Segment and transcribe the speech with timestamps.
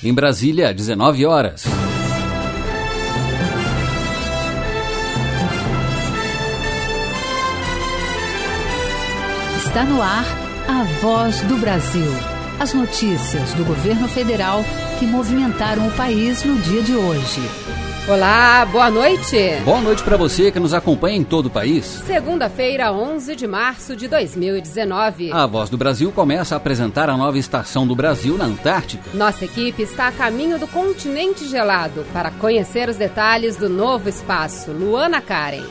[0.00, 1.64] Em Brasília, 19 horas.
[9.56, 10.24] Está no ar
[10.68, 12.06] a voz do Brasil.
[12.60, 14.64] As notícias do governo federal
[15.00, 17.40] que movimentaram o país no dia de hoje.
[18.08, 19.36] Olá, boa noite.
[19.66, 21.84] Boa noite para você que nos acompanha em todo o país.
[21.84, 25.30] Segunda-feira, 11 de março de 2019.
[25.30, 29.10] A Voz do Brasil começa a apresentar a nova estação do Brasil na Antártica.
[29.12, 34.72] Nossa equipe está a caminho do continente gelado para conhecer os detalhes do novo espaço.
[34.72, 35.66] Luana Karen.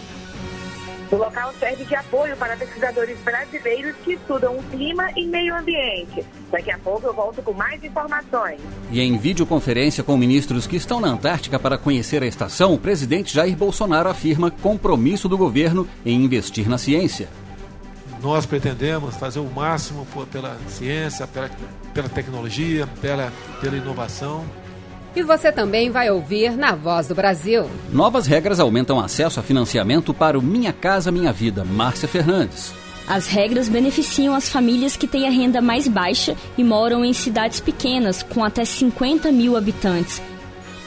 [1.10, 6.26] O local serve de apoio para pesquisadores brasileiros que estudam o clima e meio ambiente.
[6.52, 8.60] Daqui a pouco eu volto com mais informações.
[8.92, 13.34] E em videoconferência com ministros que estão na Antártica para conhecer a estação, o presidente
[13.34, 17.30] Jair Bolsonaro afirma compromisso do governo em investir na ciência.
[18.22, 21.50] Nós pretendemos fazer o máximo pela ciência, pela,
[21.94, 24.44] pela tecnologia, pela, pela inovação.
[25.18, 27.68] E você também vai ouvir na Voz do Brasil.
[27.92, 31.66] Novas regras aumentam acesso a financiamento para o Minha Casa Minha Vida.
[31.66, 32.72] Márcia Fernandes.
[33.08, 37.60] As regras beneficiam as famílias que têm a renda mais baixa e moram em cidades
[37.60, 40.22] pequenas, com até 50 mil habitantes.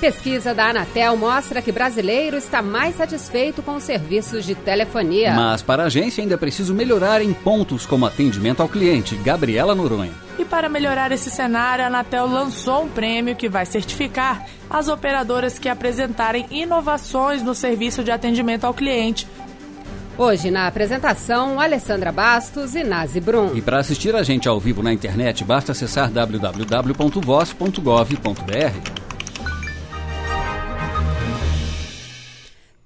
[0.00, 5.34] Pesquisa da Anatel mostra que brasileiro está mais satisfeito com os serviços de telefonia.
[5.34, 9.14] Mas para a agência ainda é preciso melhorar em pontos como atendimento ao cliente.
[9.16, 10.14] Gabriela Noronha.
[10.38, 15.58] E para melhorar esse cenário, a Anatel lançou um prêmio que vai certificar as operadoras
[15.58, 19.28] que apresentarem inovações no serviço de atendimento ao cliente.
[20.16, 23.50] Hoje na apresentação, Alessandra Bastos e Nazi Brum.
[23.54, 29.09] E para assistir a gente ao vivo na internet, basta acessar www.voz.gov.br.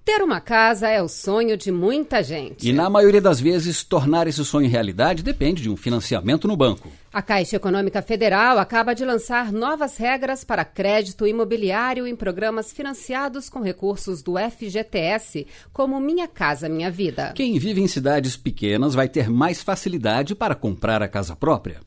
[0.04, 2.68] Ter uma casa é o sonho de muita gente.
[2.68, 6.92] E na maioria das vezes, tornar esse sonho realidade depende de um financiamento no banco.
[7.10, 13.48] A Caixa Econômica Federal acaba de lançar novas regras para crédito imobiliário em programas financiados
[13.48, 17.32] com recursos do FGTS, como Minha Casa Minha Vida.
[17.34, 21.80] Quem vive em cidades pequenas vai ter mais facilidade para comprar a casa própria.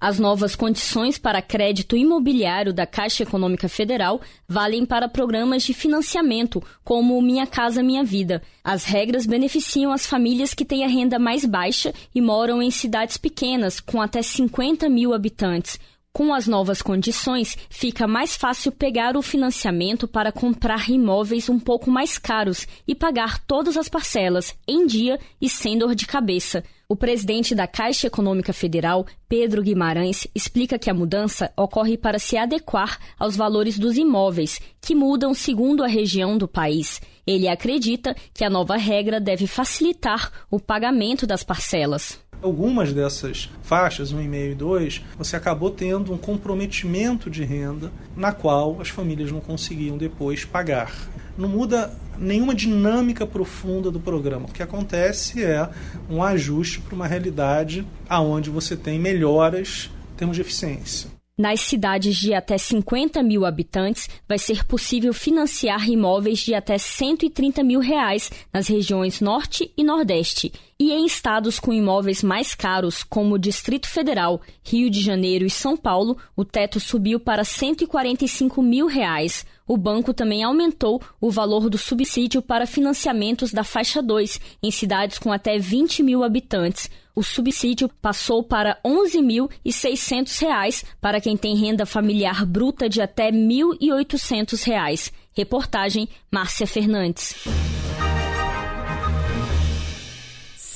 [0.00, 6.62] As novas condições para crédito imobiliário da Caixa Econômica Federal valem para programas de financiamento,
[6.82, 8.40] como Minha Casa Minha Vida.
[8.64, 13.18] As regras beneficiam as famílias que têm a renda mais baixa e moram em cidades
[13.18, 15.78] pequenas, com até 50 mil habitantes.
[16.14, 21.90] Com as novas condições, fica mais fácil pegar o financiamento para comprar imóveis um pouco
[21.90, 26.64] mais caros e pagar todas as parcelas em dia e sem dor de cabeça.
[26.90, 32.36] O presidente da Caixa Econômica Federal, Pedro Guimarães, explica que a mudança ocorre para se
[32.36, 37.00] adequar aos valores dos imóveis, que mudam segundo a região do país.
[37.24, 42.18] Ele acredita que a nova regra deve facilitar o pagamento das parcelas.
[42.42, 48.80] Algumas dessas faixas, 1,5 e 2, você acabou tendo um comprometimento de renda na qual
[48.80, 50.92] as famílias não conseguiam depois pagar.
[51.40, 54.46] Não muda nenhuma dinâmica profunda do programa.
[54.46, 55.66] O que acontece é
[56.10, 61.08] um ajuste para uma realidade aonde você tem melhoras em termos de eficiência.
[61.38, 67.64] Nas cidades de até 50 mil habitantes, vai ser possível financiar imóveis de até 130
[67.64, 70.52] mil reais nas regiões Norte e Nordeste.
[70.80, 75.50] E em estados com imóveis mais caros, como o Distrito Federal, Rio de Janeiro e
[75.50, 79.44] São Paulo, o teto subiu para 145 mil reais.
[79.68, 85.18] O banco também aumentou o valor do subsídio para financiamentos da faixa 2 em cidades
[85.18, 86.88] com até 20 mil habitantes.
[87.14, 93.32] O subsídio passou para R$ 11.600 para quem tem renda familiar bruta de até R$
[93.32, 95.12] 1.800.
[95.34, 97.34] Reportagem Márcia Fernandes.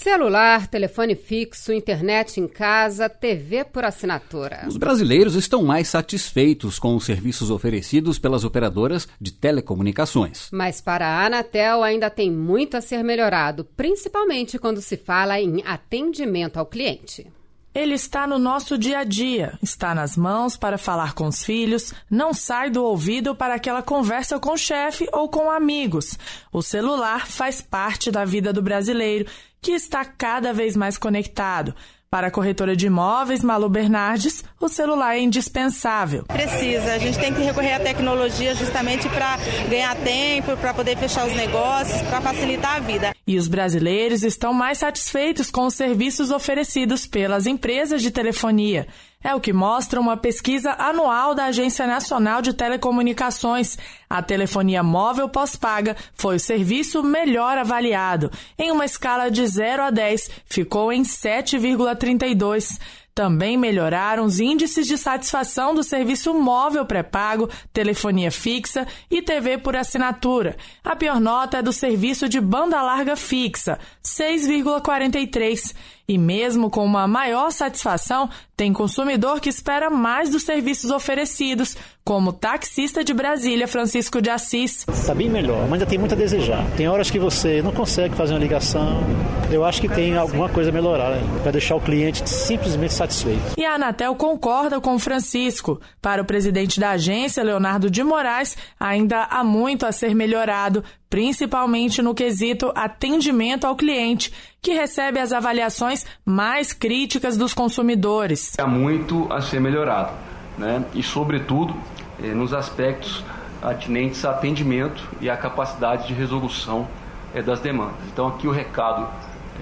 [0.04, 4.66] Celular, telefone fixo, internet em casa, TV por assinatura.
[4.68, 10.50] Os brasileiros estão mais satisfeitos com os serviços oferecidos pelas operadoras de telecomunicações.
[10.52, 15.62] Mas para a Anatel ainda tem muito a ser melhorado, principalmente quando se fala em
[15.64, 17.26] atendimento ao cliente.
[17.74, 21.92] Ele está no nosso dia a dia, está nas mãos para falar com os filhos,
[22.08, 26.16] não sai do ouvido para aquela conversa com o chefe ou com amigos.
[26.52, 29.26] O celular faz parte da vida do brasileiro
[29.64, 31.74] que está cada vez mais conectado.
[32.10, 36.22] Para a corretora de imóveis Malu Bernardes, o celular é indispensável.
[36.26, 39.36] Precisa, a gente tem que recorrer à tecnologia justamente para
[39.68, 43.16] ganhar tempo, para poder fechar os negócios, para facilitar a vida.
[43.26, 48.86] E os brasileiros estão mais satisfeitos com os serviços oferecidos pelas empresas de telefonia.
[49.24, 53.78] É o que mostra uma pesquisa anual da Agência Nacional de Telecomunicações.
[54.08, 58.30] A telefonia móvel pós-paga foi o serviço melhor avaliado.
[58.58, 62.78] Em uma escala de 0 a 10, ficou em 7,32.
[63.14, 69.76] Também melhoraram os índices de satisfação do serviço móvel pré-pago, telefonia fixa e TV por
[69.76, 70.56] assinatura.
[70.82, 75.72] A pior nota é do serviço de banda larga fixa, 6,43.
[76.06, 82.30] E mesmo com uma maior satisfação, tem consumidor que espera mais dos serviços oferecidos, como
[82.30, 84.86] o taxista de Brasília, Francisco de Assis.
[84.86, 86.64] Está bem melhor, mas ainda tem muito a desejar.
[86.76, 89.02] Tem horas que você não consegue fazer uma ligação.
[89.50, 93.54] Eu acho que tem alguma coisa a melhorar para deixar o cliente simplesmente satisfeito.
[93.56, 95.80] E a Anatel concorda com o Francisco.
[96.02, 100.84] Para o presidente da agência, Leonardo de Moraes, ainda há muito a ser melhorado,
[101.14, 108.58] principalmente no quesito atendimento ao cliente, que recebe as avaliações mais críticas dos consumidores.
[108.58, 110.10] Há muito a ser melhorado,
[110.58, 110.84] né?
[110.92, 111.72] E, sobretudo,
[112.20, 113.22] eh, nos aspectos
[113.62, 116.88] atinentes a atendimento e a capacidade de resolução
[117.32, 117.94] eh, das demandas.
[118.12, 119.08] Então, aqui o recado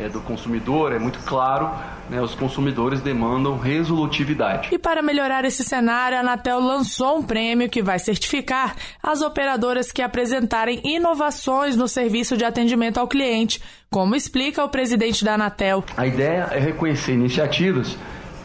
[0.00, 1.70] eh, do consumidor é muito claro
[2.08, 4.68] né, os consumidores demandam resolutividade.
[4.72, 9.90] E para melhorar esse cenário, a Anatel lançou um prêmio que vai certificar as operadoras
[9.90, 15.84] que apresentarem inovações no serviço de atendimento ao cliente, como explica o presidente da Anatel.
[15.96, 17.96] A ideia é reconhecer iniciativas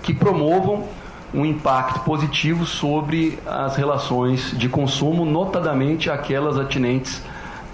[0.01, 0.87] que promovam
[1.33, 7.21] um impacto positivo sobre as relações de consumo, notadamente aquelas atinentes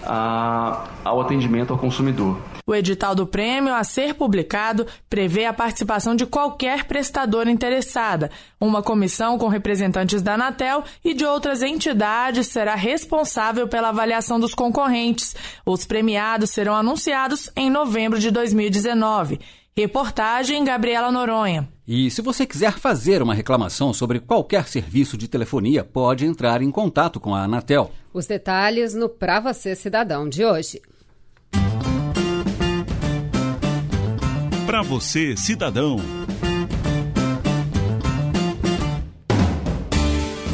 [0.03, 2.39] a, ao atendimento ao consumidor.
[2.65, 8.31] O edital do prêmio a ser publicado prevê a participação de qualquer prestadora interessada.
[8.59, 14.53] Uma comissão com representantes da Anatel e de outras entidades será responsável pela avaliação dos
[14.53, 15.35] concorrentes.
[15.65, 19.41] Os premiados serão anunciados em novembro de 2019.
[19.75, 21.67] Reportagem Gabriela Noronha.
[21.85, 26.71] E se você quiser fazer uma reclamação sobre qualquer serviço de telefonia, pode entrar em
[26.71, 27.91] contato com a Anatel.
[28.13, 30.79] Os detalhes no Pra Você Cidadão de hoje.
[34.73, 35.97] Para você, cidadão.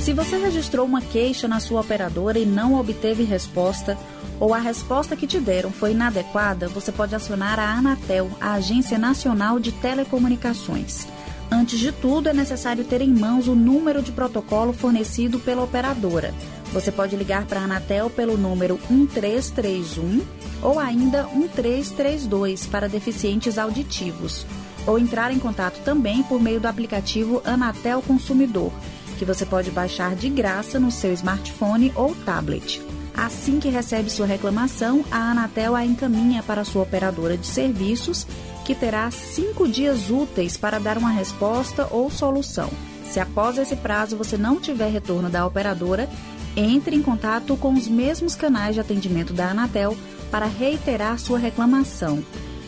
[0.02, 3.98] Se você registrou uma queixa na sua operadora e não obteve resposta,
[4.38, 8.98] ou a resposta que te deram foi inadequada, você pode acionar a Anatel, a Agência
[8.98, 11.08] Nacional de Telecomunicações.
[11.50, 16.34] Antes de tudo, é necessário ter em mãos o número de protocolo fornecido pela operadora.
[16.72, 20.22] Você pode ligar para a Anatel pelo número 1331
[20.62, 24.46] ou ainda 1332 para deficientes auditivos,
[24.86, 28.72] ou entrar em contato também por meio do aplicativo Anatel Consumidor,
[29.18, 32.82] que você pode baixar de graça no seu smartphone ou tablet.
[33.16, 38.28] Assim que recebe sua reclamação, a Anatel a encaminha para sua operadora de serviços,
[38.64, 42.70] que terá cinco dias úteis para dar uma resposta ou solução.
[43.04, 46.08] Se após esse prazo você não tiver retorno da operadora,
[46.56, 49.96] entre em contato com os mesmos canais de atendimento da Anatel
[50.32, 52.24] para reiterar sua reclamação.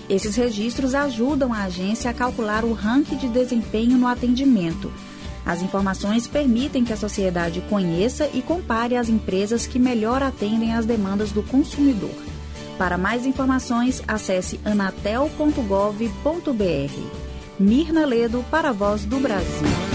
[0.09, 4.91] Esses registros ajudam a agência a calcular o ranking de desempenho no atendimento.
[5.45, 10.85] As informações permitem que a sociedade conheça e compare as empresas que melhor atendem às
[10.85, 12.15] demandas do consumidor.
[12.77, 16.01] Para mais informações, acesse anatel.gov.br.
[17.59, 19.90] Mirna Ledo para a Voz do Brasil.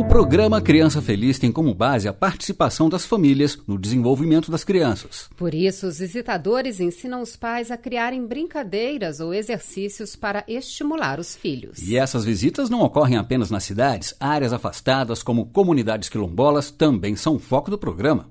[0.00, 5.28] O programa Criança Feliz tem como base a participação das famílias no desenvolvimento das crianças.
[5.36, 11.36] Por isso, os visitadores ensinam os pais a criarem brincadeiras ou exercícios para estimular os
[11.36, 11.86] filhos.
[11.86, 17.38] E essas visitas não ocorrem apenas nas cidades, áreas afastadas como comunidades quilombolas também são
[17.38, 18.30] foco do programa.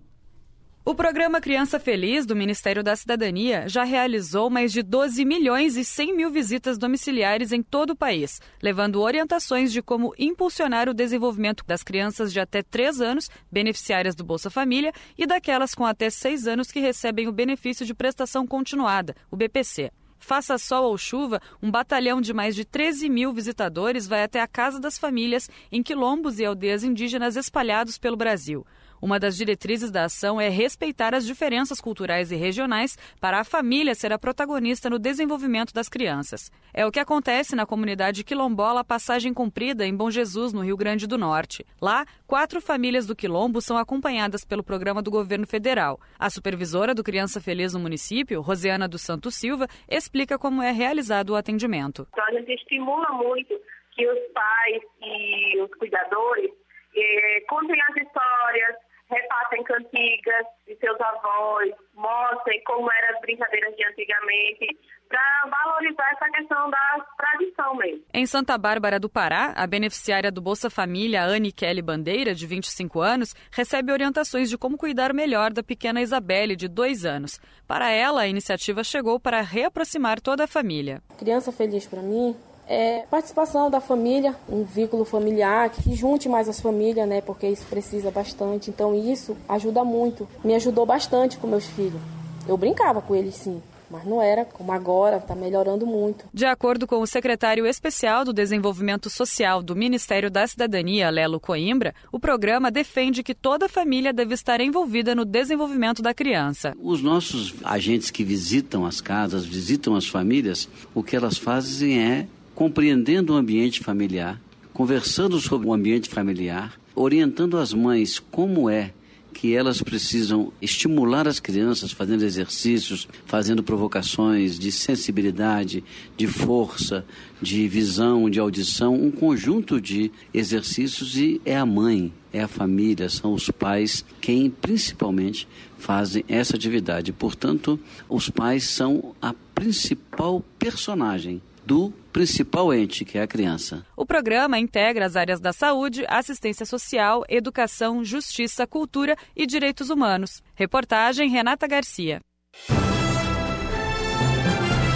[0.90, 5.86] O programa Criança Feliz do Ministério da Cidadania já realizou mais de 12 milhões e
[5.86, 11.64] 100 mil visitas domiciliares em todo o país, levando orientações de como impulsionar o desenvolvimento
[11.68, 16.48] das crianças de até 3 anos, beneficiárias do Bolsa Família, e daquelas com até 6
[16.48, 19.92] anos que recebem o benefício de prestação continuada, o BPC.
[20.18, 24.48] Faça sol ou chuva, um batalhão de mais de 13 mil visitadores vai até a
[24.48, 28.66] Casa das Famílias em quilombos e aldeias indígenas espalhados pelo Brasil.
[29.02, 33.96] Uma das diretrizes da ação é respeitar as diferenças culturais e regionais para a família
[33.96, 36.52] ser a protagonista no desenvolvimento das crianças.
[36.74, 41.08] É o que acontece na comunidade quilombola Passagem Cumprida, em Bom Jesus, no Rio Grande
[41.08, 41.66] do Norte.
[41.82, 46.00] Lá, quatro famílias do quilombo são acompanhadas pelo programa do governo federal.
[46.18, 51.32] A supervisora do Criança Feliz no município, Rosiana dos Santos Silva, explica como é realizado
[51.32, 52.08] o atendimento.
[52.12, 53.60] Então, a gente estimula muito
[53.96, 56.52] que os pais e os cuidadores
[56.96, 58.76] eh, contem as histórias,
[59.10, 66.30] repassem cantigas de seus avós, mostrem como eram as brincadeiras de antigamente, para valorizar essa
[66.30, 68.04] questão da tradição mesmo.
[68.14, 73.02] Em Santa Bárbara do Pará, a beneficiária do Bolsa Família, Anne Kelly Bandeira, de 25
[73.02, 77.40] anos, recebe orientações de como cuidar melhor da pequena Isabelle, de 2 anos.
[77.68, 81.02] Para ela, a iniciativa chegou para reaproximar toda a família.
[81.18, 82.36] Criança Feliz para mim
[82.70, 87.20] é participação da família, um vínculo familiar que junte mais as famílias, né?
[87.20, 88.70] Porque isso precisa bastante.
[88.70, 90.30] Então isso ajuda muito.
[90.44, 92.00] Me ajudou bastante com meus filhos.
[92.48, 93.60] Eu brincava com eles sim,
[93.90, 96.26] mas não era como agora, está melhorando muito.
[96.32, 101.94] De acordo com o secretário especial do Desenvolvimento Social do Ministério da Cidadania, Lelo Coimbra,
[102.12, 106.76] o programa defende que toda família deve estar envolvida no desenvolvimento da criança.
[106.80, 112.28] Os nossos agentes que visitam as casas, visitam as famílias, o que elas fazem é
[112.60, 114.38] compreendendo o ambiente familiar,
[114.74, 118.92] conversando sobre o ambiente familiar, orientando as mães como é
[119.34, 125.86] que elas precisam estimular as crianças fazendo exercícios, fazendo provocações de sensibilidade,
[126.18, 127.06] de força,
[127.42, 133.08] de visão, de audição, um conjunto de exercícios e é a mãe, é a família,
[133.08, 135.48] são os pais quem principalmente
[135.78, 137.14] fazem essa atividade.
[137.14, 143.86] Portanto, os pais são a principal personagem do principal ente, que é a criança.
[143.96, 150.42] O programa integra as áreas da saúde, assistência social, educação, justiça, cultura e direitos humanos.
[150.56, 152.22] Reportagem Renata Garcia.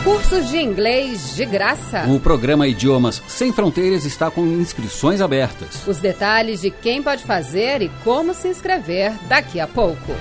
[0.03, 2.05] Cursos de inglês de graça.
[2.07, 5.87] O programa Idiomas Sem Fronteiras está com inscrições abertas.
[5.87, 10.11] Os detalhes de quem pode fazer e como se inscrever daqui a pouco.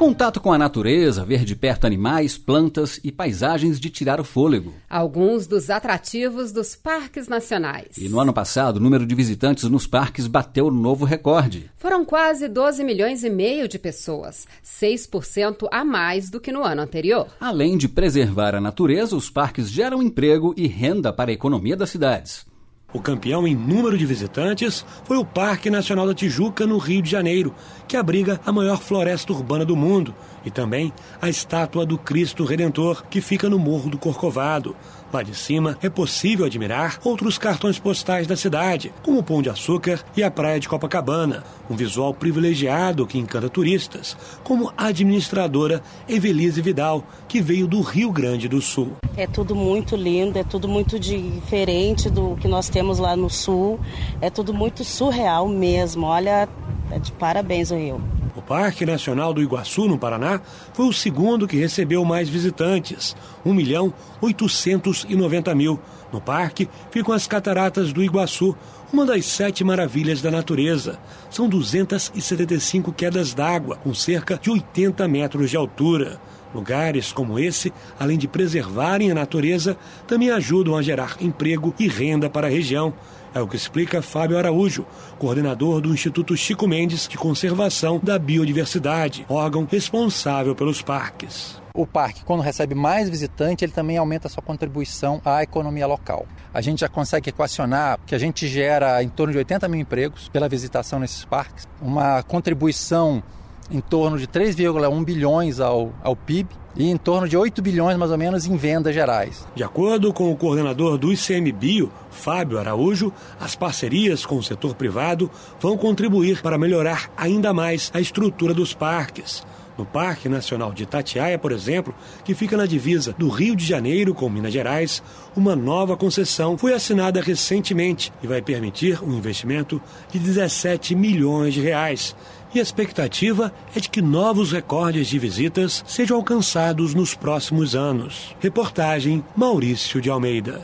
[0.00, 4.72] Contato com a natureza, ver de perto animais, plantas e paisagens de tirar o fôlego.
[4.88, 7.98] Alguns dos atrativos dos parques nacionais.
[7.98, 11.70] E no ano passado, o número de visitantes nos parques bateu novo recorde.
[11.76, 16.80] Foram quase 12 milhões e meio de pessoas, 6% a mais do que no ano
[16.80, 17.26] anterior.
[17.38, 21.90] Além de preservar a natureza, os parques geram emprego e renda para a economia das
[21.90, 22.48] cidades.
[22.92, 27.10] O campeão em número de visitantes foi o Parque Nacional da Tijuca, no Rio de
[27.10, 27.54] Janeiro,
[27.86, 30.12] que abriga a maior floresta urbana do mundo,
[30.44, 30.92] e também
[31.22, 34.74] a estátua do Cristo Redentor, que fica no Morro do Corcovado.
[35.12, 39.50] Lá de cima é possível admirar outros cartões postais da cidade, como o Pão de
[39.50, 45.82] Açúcar e a Praia de Copacabana, um visual privilegiado que encanta turistas, como a administradora
[46.08, 48.92] Evelise Vidal, que veio do Rio Grande do Sul.
[49.16, 53.80] É tudo muito lindo, é tudo muito diferente do que nós temos lá no Sul,
[54.20, 56.06] é tudo muito surreal mesmo.
[56.06, 56.48] Olha,
[56.92, 58.19] é de parabéns o Rio.
[58.50, 60.40] Parque Nacional do Iguaçu, no Paraná,
[60.72, 63.14] foi o segundo que recebeu mais visitantes,
[63.46, 65.78] 1 milhão 890 mil.
[66.12, 68.56] No parque ficam as cataratas do Iguaçu,
[68.92, 70.98] uma das sete maravilhas da natureza.
[71.30, 76.20] São 275 quedas d'água, com cerca de 80 metros de altura.
[76.52, 79.76] Lugares como esse, além de preservarem a natureza,
[80.08, 82.92] também ajudam a gerar emprego e renda para a região.
[83.32, 84.84] É o que explica Fábio Araújo,
[85.16, 91.60] coordenador do Instituto Chico Mendes de Conservação da Biodiversidade, órgão responsável pelos parques.
[91.72, 96.26] O parque, quando recebe mais visitante, ele também aumenta a sua contribuição à economia local.
[96.52, 100.28] A gente já consegue equacionar que a gente gera em torno de 80 mil empregos
[100.28, 103.22] pela visitação nesses parques, uma contribuição
[103.70, 108.10] em torno de 3,1 bilhões ao, ao PIB e em torno de 8 bilhões mais
[108.10, 109.46] ou menos em vendas gerais.
[109.54, 115.30] De acordo com o coordenador do ICMBio, Fábio Araújo, as parcerias com o setor privado
[115.60, 119.44] vão contribuir para melhorar ainda mais a estrutura dos parques.
[119.78, 124.12] No Parque Nacional de Itatiaia, por exemplo, que fica na divisa do Rio de Janeiro
[124.12, 125.02] com Minas Gerais,
[125.34, 131.62] uma nova concessão foi assinada recentemente e vai permitir um investimento de 17 milhões de
[131.62, 132.14] reais
[132.54, 138.34] e a expectativa é de que novos recordes de visitas sejam alcançados nos próximos anos.
[138.40, 140.60] Reportagem Maurício de Almeida.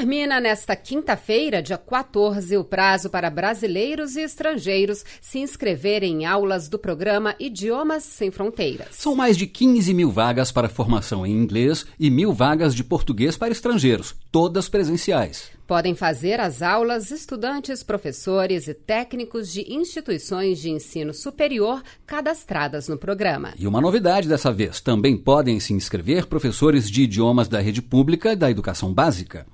[0.00, 6.70] Termina nesta quinta-feira, dia 14, o prazo para brasileiros e estrangeiros se inscreverem em aulas
[6.70, 8.88] do programa Idiomas Sem Fronteiras.
[8.92, 13.36] São mais de 15 mil vagas para formação em inglês e mil vagas de português
[13.36, 15.50] para estrangeiros, todas presenciais.
[15.66, 22.96] Podem fazer as aulas estudantes, professores e técnicos de instituições de ensino superior cadastradas no
[22.96, 23.52] programa.
[23.58, 28.32] E uma novidade dessa vez: também podem se inscrever professores de idiomas da rede pública
[28.32, 29.46] e da educação básica.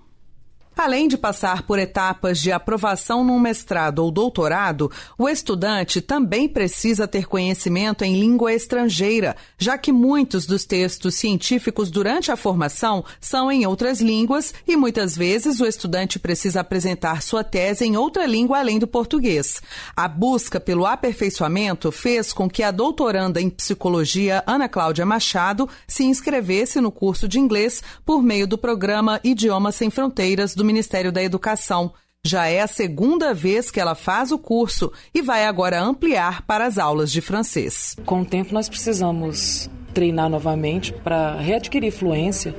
[0.78, 7.09] Além de passar por etapas de aprovação num mestrado ou doutorado, o estudante também precisa
[7.09, 13.50] ter conhecimento em língua estrangeira, já que muitos dos textos científicos durante a formação são
[13.50, 18.59] em outras línguas e muitas vezes o estudante precisa apresentar sua tese em outra língua
[18.59, 19.62] além do português.
[19.97, 26.04] A busca pelo aperfeiçoamento fez com que a doutoranda em psicologia Ana Cláudia Machado se
[26.04, 31.23] inscrevesse no curso de inglês por meio do programa Idiomas Sem Fronteiras do Ministério da
[31.23, 31.93] Educação.
[32.25, 36.67] Já é a segunda vez que ela faz o curso e vai agora ampliar para
[36.67, 37.95] as aulas de francês.
[38.05, 42.55] Com o tempo, nós precisamos treinar novamente para readquirir fluência,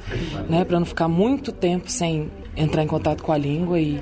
[0.50, 4.02] né, para não ficar muito tempo sem entrar em contato com a língua e,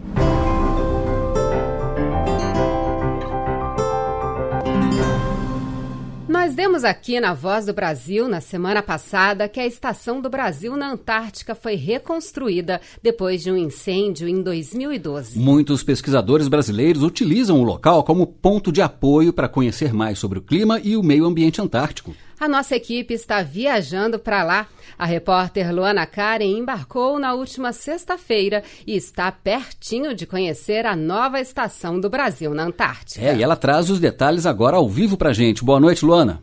[6.27, 10.77] Nós demos aqui na Voz do Brasil, na semana passada, que a Estação do Brasil
[10.77, 15.39] na Antártica foi reconstruída depois de um incêndio em 2012.
[15.39, 20.43] Muitos pesquisadores brasileiros utilizam o local como ponto de apoio para conhecer mais sobre o
[20.43, 22.13] clima e o meio ambiente antártico.
[22.45, 24.67] A nossa equipe está viajando para lá.
[24.99, 31.41] A repórter Luana Karen embarcou na última sexta-feira e está pertinho de conhecer a nova
[31.41, 33.25] estação do Brasil na Antártica.
[33.25, 35.65] É, e ela traz os detalhes agora ao vivo para gente.
[35.65, 36.43] Boa noite, Luana.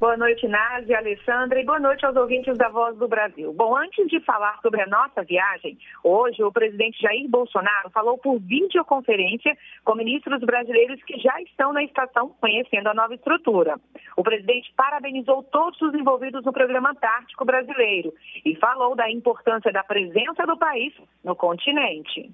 [0.00, 3.52] Boa noite, Nádia, Alessandra, e boa noite aos ouvintes da Voz do Brasil.
[3.52, 8.38] Bom, antes de falar sobre a nossa viagem, hoje o presidente Jair Bolsonaro falou por
[8.38, 13.78] videoconferência com ministros brasileiros que já estão na estação conhecendo a nova estrutura.
[14.16, 19.84] O presidente parabenizou todos os envolvidos no programa Antártico brasileiro e falou da importância da
[19.84, 22.32] presença do país no continente.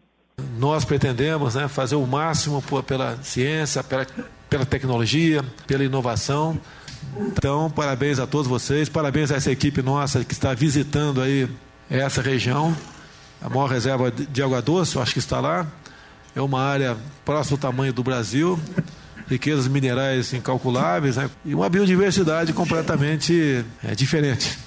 [0.57, 4.07] Nós pretendemos né, fazer o máximo pela ciência, pela,
[4.49, 6.57] pela tecnologia, pela inovação
[7.19, 11.49] então, parabéns a todos vocês, parabéns a essa equipe nossa que está visitando aí
[11.89, 12.77] essa região,
[13.41, 15.67] a maior reserva de água doce, eu acho que está lá.
[16.35, 18.59] É uma área próximo do tamanho do Brasil,
[19.29, 21.31] riquezas minerais incalculáveis né?
[21.45, 24.59] e uma biodiversidade completamente é, diferente.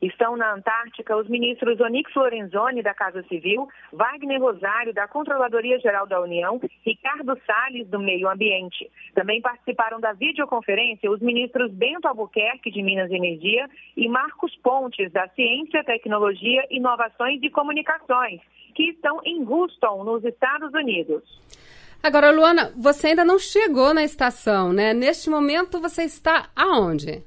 [0.00, 6.06] Estão na Antártica os ministros Onix Lorenzoni, da Casa Civil, Wagner Rosário, da Controladoria Geral
[6.06, 8.90] da União, Ricardo Salles, do Meio Ambiente.
[9.14, 15.10] Também participaram da videoconferência os ministros Bento Albuquerque, de Minas e Energia, e Marcos Pontes,
[15.12, 18.40] da Ciência, Tecnologia, Inovações e Comunicações,
[18.74, 21.22] que estão em Houston, nos Estados Unidos.
[22.00, 24.94] Agora, Luana, você ainda não chegou na estação, né?
[24.94, 27.24] Neste momento você está aonde?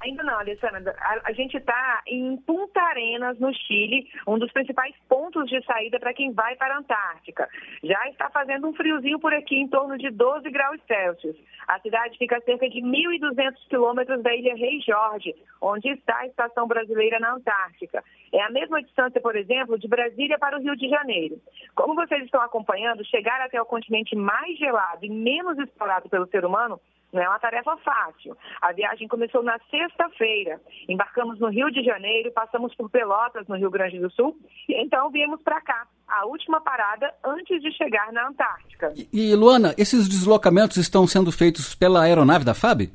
[0.00, 0.94] Ainda não, Alessandra.
[0.98, 5.98] A, a gente está em Punta Arenas, no Chile, um dos principais pontos de saída
[5.98, 7.48] para quem vai para a Antártica.
[7.82, 11.36] Já está fazendo um friozinho por aqui, em torno de 12 graus Celsius.
[11.66, 16.26] A cidade fica a cerca de 1.200 quilômetros da ilha Rei Jorge, onde está a
[16.26, 18.04] estação brasileira na Antártica.
[18.32, 21.40] É a mesma distância, por exemplo, de Brasília para o Rio de Janeiro.
[21.74, 26.44] Como vocês estão acompanhando, chegar até o continente mais gelado e menos explorado pelo ser
[26.44, 26.80] humano
[27.12, 28.36] não é uma tarefa fácil.
[28.60, 30.60] A viagem começou na sexta-feira.
[30.88, 34.36] Embarcamos no Rio de Janeiro, passamos por Pelotas, no Rio Grande do Sul,
[34.68, 38.92] e então viemos para cá, a última parada antes de chegar na Antártica.
[38.96, 42.90] E, e, Luana, esses deslocamentos estão sendo feitos pela aeronave da FAB?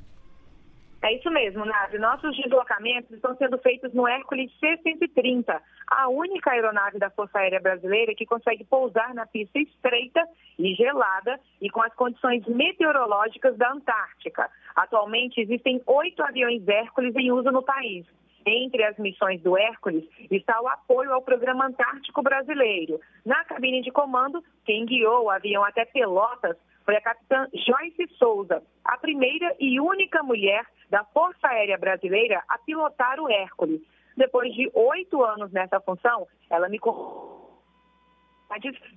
[1.04, 1.98] É isso mesmo, Nave.
[1.98, 8.14] Nossos deslocamentos estão sendo feitos no Hércules C-130, a única aeronave da Força Aérea Brasileira
[8.14, 10.24] que consegue pousar na pista estreita
[10.60, 14.48] e gelada e com as condições meteorológicas da Antártica.
[14.76, 18.06] Atualmente existem oito aviões Hércules em uso no país.
[18.46, 23.00] Entre as missões do Hércules está o apoio ao Programa Antártico Brasileiro.
[23.26, 26.58] Na cabine de comando, quem guiou o avião até Pelotas
[26.92, 32.58] foi a capitã Joyce Souza, a primeira e única mulher da Força Aérea Brasileira a
[32.58, 33.80] pilotar o Hércules.
[34.18, 36.78] Depois de oito anos nessa função, ela me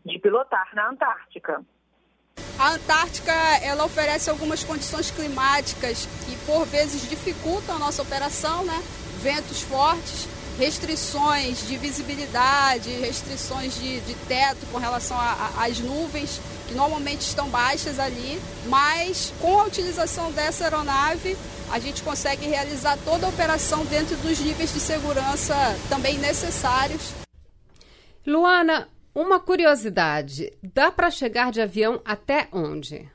[0.05, 1.65] de pilotar na Antártica.
[2.59, 8.81] A Antártica ela oferece algumas condições climáticas que por vezes dificultam a nossa operação, né?
[9.23, 10.27] Ventos fortes,
[10.59, 15.17] restrições de visibilidade, restrições de, de teto com relação
[15.59, 21.37] às nuvens que normalmente estão baixas ali, mas com a utilização dessa aeronave
[21.71, 25.55] a gente consegue realizar toda a operação dentro dos níveis de segurança
[25.89, 27.13] também necessários.
[28.27, 33.09] Luana, uma curiosidade: dá para chegar de avião até onde?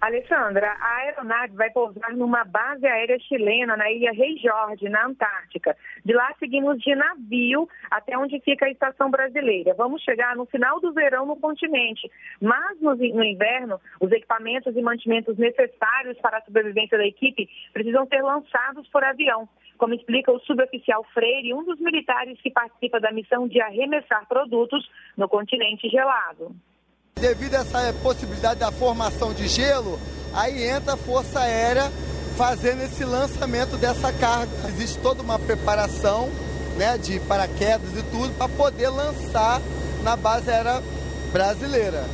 [0.00, 5.76] Alessandra, a aeronave vai pousar numa base aérea chilena na ilha Rei Jorge, na Antártica.
[6.04, 9.74] De lá seguimos de navio até onde fica a estação brasileira.
[9.74, 12.10] Vamos chegar no final do verão no continente.
[12.40, 18.06] Mas no, no inverno, os equipamentos e mantimentos necessários para a sobrevivência da equipe precisam
[18.06, 19.48] ser lançados por avião.
[19.78, 24.88] Como explica o suboficial Freire, um dos militares que participa da missão de arremessar produtos
[25.16, 26.54] no continente gelado.
[27.18, 29.98] Devido a essa possibilidade da formação de gelo,
[30.34, 31.90] aí entra a Força Aérea
[32.36, 34.52] fazendo esse lançamento dessa carga.
[34.68, 36.28] Existe toda uma preparação
[36.76, 39.62] né, de paraquedas e tudo para poder lançar
[40.02, 40.82] na base aérea
[41.32, 42.04] brasileira.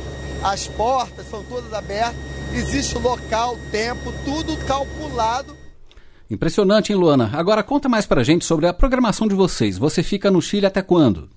[0.41, 2.15] As portas são todas abertas,
[2.53, 5.53] existe local, tempo, tudo calculado.
[6.31, 7.29] Impressionante, hein, Luana?
[7.33, 9.77] Agora conta mais pra gente sobre a programação de vocês.
[9.77, 11.27] Você fica no Chile até quando?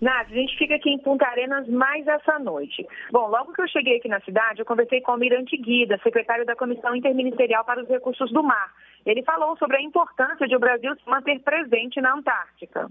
[0.00, 2.86] Nath, a gente fica aqui em Punta Arenas mais essa noite.
[3.10, 6.46] Bom, logo que eu cheguei aqui na cidade, eu conversei com o Almirante Guida, secretário
[6.46, 8.72] da Comissão Interministerial para os Recursos do Mar.
[9.04, 12.88] Ele falou sobre a importância de o Brasil se manter presente na Antártica.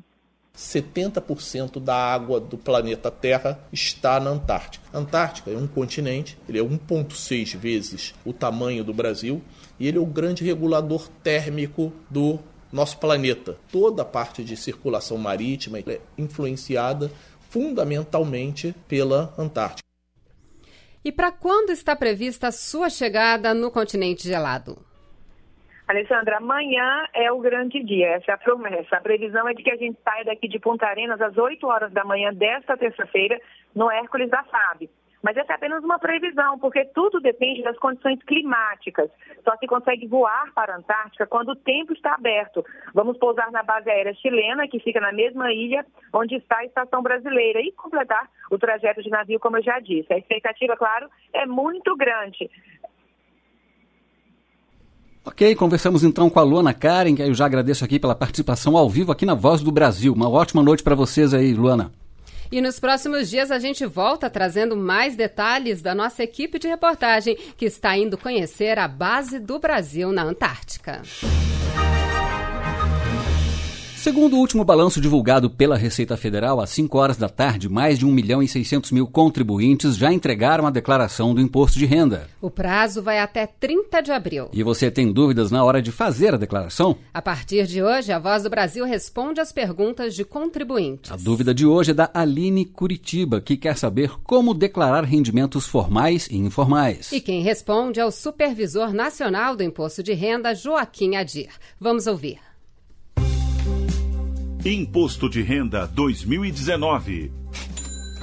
[0.57, 4.83] 70% da água do planeta Terra está na Antártica.
[4.91, 9.41] A Antártica é um continente, ele é 1,6 vezes o tamanho do Brasil
[9.79, 12.39] e ele é o grande regulador térmico do
[12.71, 13.57] nosso planeta.
[13.71, 17.09] Toda a parte de circulação marítima é influenciada
[17.49, 19.87] fundamentalmente pela Antártica.
[21.03, 24.77] E para quando está prevista a sua chegada no continente gelado?
[25.87, 28.97] Alessandra, amanhã é o grande dia, essa é a promessa.
[28.97, 31.93] A previsão é de que a gente saia daqui de Punta Arenas às 8 horas
[31.93, 33.39] da manhã desta terça-feira
[33.73, 34.89] no Hércules da FAB.
[35.27, 39.11] Mas essa é apenas uma previsão, porque tudo depende das condições climáticas.
[39.43, 42.63] Só se consegue voar para a Antártica quando o tempo está aberto.
[42.93, 47.03] Vamos pousar na base aérea chilena, que fica na mesma ilha onde está a estação
[47.03, 50.13] brasileira, e completar o trajeto de navio, como eu já disse.
[50.13, 52.49] A expectativa, claro, é muito grande.
[55.25, 58.89] Ok, conversamos então com a Luana Karen, que eu já agradeço aqui pela participação ao
[58.89, 60.13] vivo aqui na Voz do Brasil.
[60.13, 61.91] Uma ótima noite para vocês aí, Luana.
[62.51, 67.35] E nos próximos dias a gente volta trazendo mais detalhes da nossa equipe de reportagem
[67.57, 71.01] que está indo conhecer a base do Brasil na Antártica.
[74.07, 78.05] Segundo o último balanço divulgado pela Receita Federal, às 5 horas da tarde, mais de
[78.05, 82.29] 1 milhão e 600 mil contribuintes já entregaram a declaração do imposto de renda.
[82.39, 84.47] O prazo vai até 30 de abril.
[84.53, 86.95] E você tem dúvidas na hora de fazer a declaração?
[87.13, 91.11] A partir de hoje, a Voz do Brasil responde às perguntas de contribuintes.
[91.11, 96.29] A dúvida de hoje é da Aline Curitiba, que quer saber como declarar rendimentos formais
[96.31, 97.11] e informais.
[97.11, 101.49] E quem responde é o Supervisor Nacional do Imposto de Renda, Joaquim Adir.
[101.77, 102.46] Vamos ouvir.
[104.69, 107.31] Imposto de Renda 2019.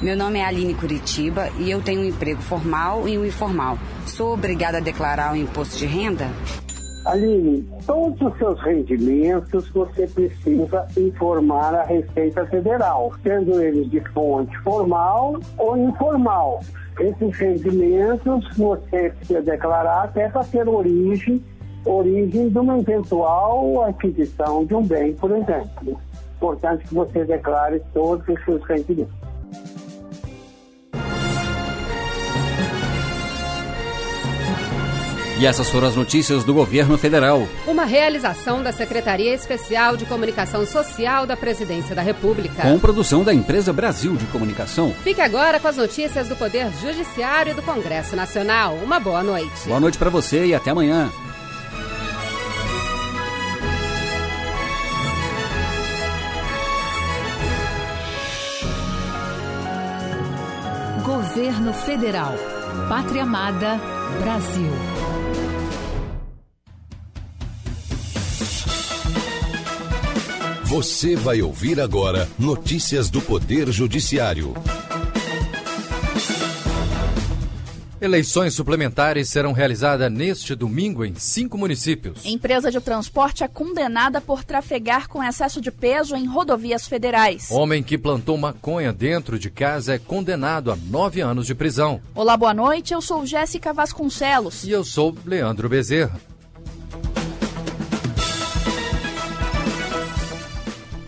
[0.03, 3.79] Meu nome é Aline Curitiba e eu tenho um emprego formal e um informal.
[4.05, 6.27] Sou obrigada a declarar o imposto de renda?
[7.07, 14.55] Aline, todos os seus rendimentos você precisa informar a Receita Federal, sendo eles de fonte
[14.59, 16.61] formal ou informal.
[17.01, 21.43] Esses rendimentos você precisa declarar até para ter origem,
[21.87, 25.99] origem de uma eventual aquisição de um bem, por exemplo.
[26.37, 29.15] Importante que você declare todos os seus rendimentos.
[35.37, 37.47] E essas foram as notícias do governo federal.
[37.67, 42.63] Uma realização da Secretaria Especial de Comunicação Social da Presidência da República.
[42.63, 44.93] Com produção da Empresa Brasil de Comunicação.
[45.03, 48.77] Fique agora com as notícias do Poder Judiciário e do Congresso Nacional.
[48.77, 49.67] Uma boa noite.
[49.67, 51.11] Boa noite para você e até amanhã.
[61.35, 62.33] Governo Federal.
[62.89, 63.81] Pátria Amada,
[64.23, 64.71] Brasil.
[70.63, 74.55] Você vai ouvir agora notícias do Poder Judiciário.
[78.05, 82.23] Eleições suplementares serão realizadas neste domingo em cinco municípios.
[82.27, 87.51] Empresa de transporte é condenada por trafegar com excesso de peso em rodovias federais.
[87.51, 91.99] Homem que plantou maconha dentro de casa é condenado a nove anos de prisão.
[92.15, 92.93] Olá, boa noite.
[92.93, 94.65] Eu sou Jéssica Vasconcelos.
[94.65, 96.21] E eu sou Leandro Bezerra.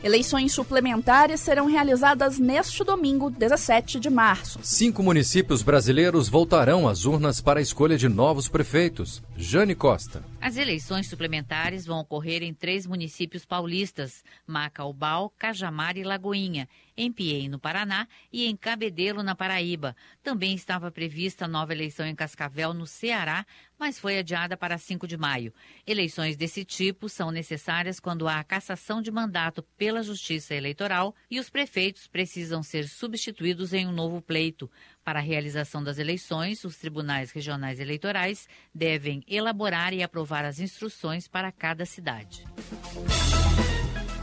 [0.07, 4.61] Eleições suplementares serão realizadas neste domingo, 17 de março.
[4.63, 9.21] Cinco municípios brasileiros voltarão às urnas para a escolha de novos prefeitos.
[9.37, 10.23] Jane Costa.
[10.47, 17.49] As eleições suplementares vão ocorrer em três municípios paulistas: Macaubal, Cajamar e Lagoinha, em Piém,
[17.49, 19.97] no Paraná, e em Cabedelo, na Paraíba.
[20.23, 23.45] Também estava prevista nova eleição em Cascavel, no Ceará,
[23.77, 25.53] mas foi adiada para 5 de maio.
[25.85, 31.51] Eleições desse tipo são necessárias quando há cassação de mandato pela Justiça Eleitoral e os
[31.51, 34.71] prefeitos precisam ser substituídos em um novo pleito.
[35.07, 41.29] Para a realização das eleições, os tribunais regionais eleitorais devem elaborar e aprovar as instruções
[41.29, 42.45] para cada cidade.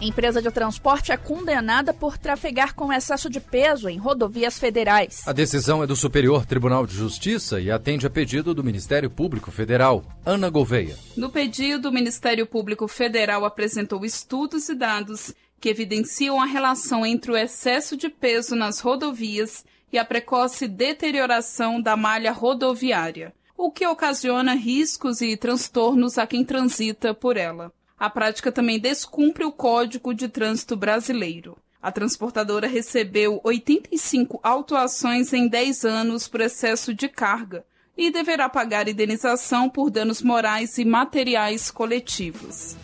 [0.01, 5.25] Empresa de transporte é condenada por trafegar com excesso de peso em rodovias federais.
[5.25, 9.51] A decisão é do Superior Tribunal de Justiça e atende a pedido do Ministério Público
[9.51, 10.03] Federal.
[10.25, 10.97] Ana Gouveia.
[11.15, 17.31] No pedido, o Ministério Público Federal apresentou estudos e dados que evidenciam a relação entre
[17.31, 19.63] o excesso de peso nas rodovias
[19.93, 26.43] e a precoce deterioração da malha rodoviária, o que ocasiona riscos e transtornos a quem
[26.43, 27.71] transita por ela.
[27.97, 31.55] A prática também descumpre o Código de Trânsito Brasileiro.
[31.79, 37.63] A transportadora recebeu 85 autuações em 10 anos por excesso de carga
[37.95, 42.75] e deverá pagar indenização por danos morais e materiais coletivos.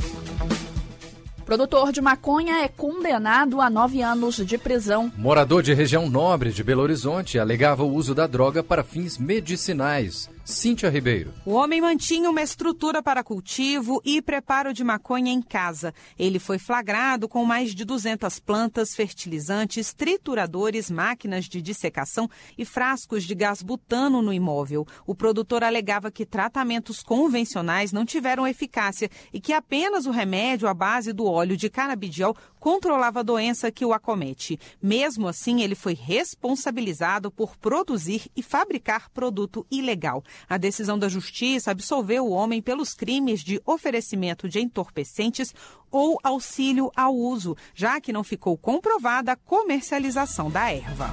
[1.49, 5.12] Produtor de maconha é condenado a nove anos de prisão.
[5.17, 10.29] Morador de região nobre de Belo Horizonte alegava o uso da droga para fins medicinais.
[10.49, 11.31] Cíntia Ribeiro.
[11.45, 15.93] O homem mantinha uma estrutura para cultivo e preparo de maconha em casa.
[16.17, 23.25] Ele foi flagrado com mais de 200 plantas, fertilizantes, trituradores, máquinas de dissecação e frascos
[23.25, 24.88] de gás butano no imóvel.
[25.05, 30.73] O produtor alegava que tratamentos convencionais não tiveram eficácia e que apenas o remédio à
[30.73, 34.59] base do óleo de canabidiol controlava a doença que o acomete.
[34.81, 40.23] Mesmo assim, ele foi responsabilizado por produzir e fabricar produto ilegal.
[40.47, 45.54] A decisão da Justiça absolveu o homem pelos crimes de oferecimento de entorpecentes
[45.91, 51.10] ou auxílio ao uso, já que não ficou comprovada a comercialização da erva.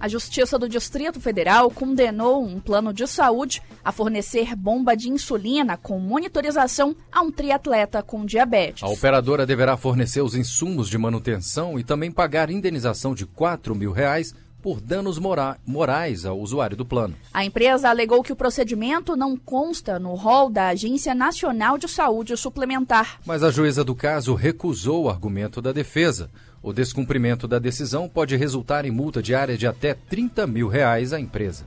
[0.00, 5.76] A Justiça do Distrito Federal condenou um plano de saúde a fornecer bomba de insulina
[5.76, 8.82] com monitorização a um triatleta com diabetes.
[8.82, 13.92] A operadora deverá fornecer os insumos de manutenção e também pagar indenização de 4 mil
[13.92, 17.14] reais por danos mora morais ao usuário do plano.
[17.32, 22.36] A empresa alegou que o procedimento não consta no rol da Agência Nacional de Saúde
[22.36, 23.20] Suplementar.
[23.24, 26.30] Mas a juíza do caso recusou o argumento da defesa.
[26.62, 31.18] O descumprimento da decisão pode resultar em multa diária de até 30 mil reais à
[31.18, 31.64] empresa.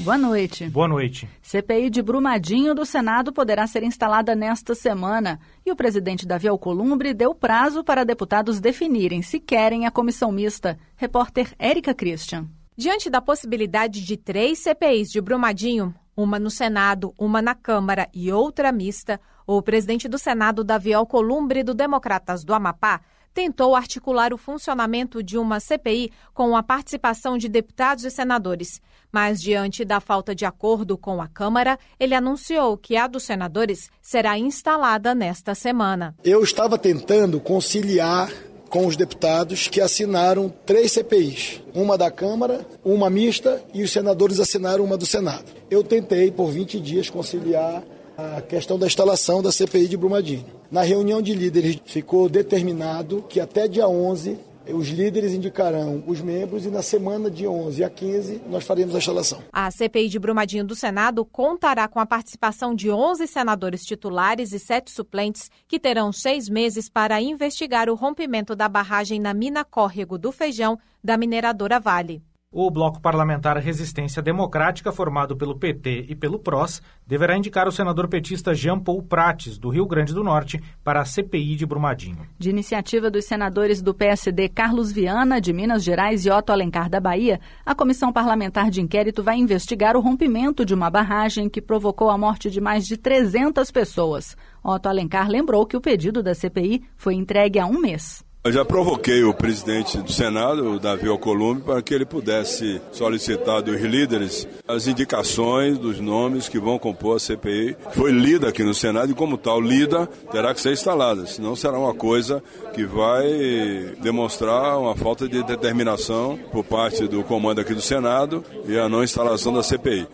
[0.00, 0.68] Boa noite.
[0.68, 1.28] Boa noite.
[1.40, 5.40] CPI de Brumadinho do Senado poderá ser instalada nesta semana.
[5.64, 10.76] E o presidente Davi Alcolumbre deu prazo para deputados definirem se querem a comissão mista.
[10.96, 12.48] Repórter Érica Christian.
[12.74, 18.32] Diante da possibilidade de três CPIs de Brumadinho, uma no Senado, uma na Câmara e
[18.32, 23.02] outra mista, o presidente do Senado, Davi Alcolumbre, do Democratas do Amapá,
[23.34, 28.80] tentou articular o funcionamento de uma CPI com a participação de deputados e senadores.
[29.10, 33.90] Mas, diante da falta de acordo com a Câmara, ele anunciou que a dos senadores
[34.00, 36.14] será instalada nesta semana.
[36.24, 38.30] Eu estava tentando conciliar
[38.72, 44.40] com os deputados que assinaram três CPIs, uma da Câmara, uma mista e os senadores
[44.40, 45.44] assinaram uma do Senado.
[45.70, 47.84] Eu tentei por 20 dias conciliar
[48.16, 50.46] a questão da instalação da CPI de Brumadinho.
[50.70, 56.66] Na reunião de líderes ficou determinado que até dia 11 os líderes indicarão os membros
[56.66, 59.42] e na semana de 11 a 15 nós faremos a instalação.
[59.52, 64.58] A CPI de Brumadinho do Senado contará com a participação de 11 senadores titulares e
[64.58, 70.18] sete suplentes que terão seis meses para investigar o rompimento da barragem na mina Córrego
[70.18, 72.22] do Feijão da mineradora Vale.
[72.54, 78.08] O bloco parlamentar Resistência Democrática, formado pelo PT e pelo PROS, deverá indicar o senador
[78.08, 82.28] petista Jean Paul Prates, do Rio Grande do Norte, para a CPI de Brumadinho.
[82.38, 87.00] De iniciativa dos senadores do PSD Carlos Viana, de Minas Gerais, e Otto Alencar, da
[87.00, 92.10] Bahia, a comissão parlamentar de inquérito vai investigar o rompimento de uma barragem que provocou
[92.10, 94.36] a morte de mais de 300 pessoas.
[94.62, 98.22] Otto Alencar lembrou que o pedido da CPI foi entregue há um mês.
[98.44, 103.62] Eu já provoquei o presidente do Senado, o Davi Alcolumbre, para que ele pudesse solicitar
[103.62, 107.76] dos líderes as indicações dos nomes que vão compor a CPI.
[107.92, 111.78] Foi lida aqui no Senado e, como tal, lida, terá que ser instalada, senão será
[111.78, 112.42] uma coisa
[112.74, 118.76] que vai demonstrar uma falta de determinação por parte do comando aqui do Senado e
[118.76, 120.08] a não instalação da CPI.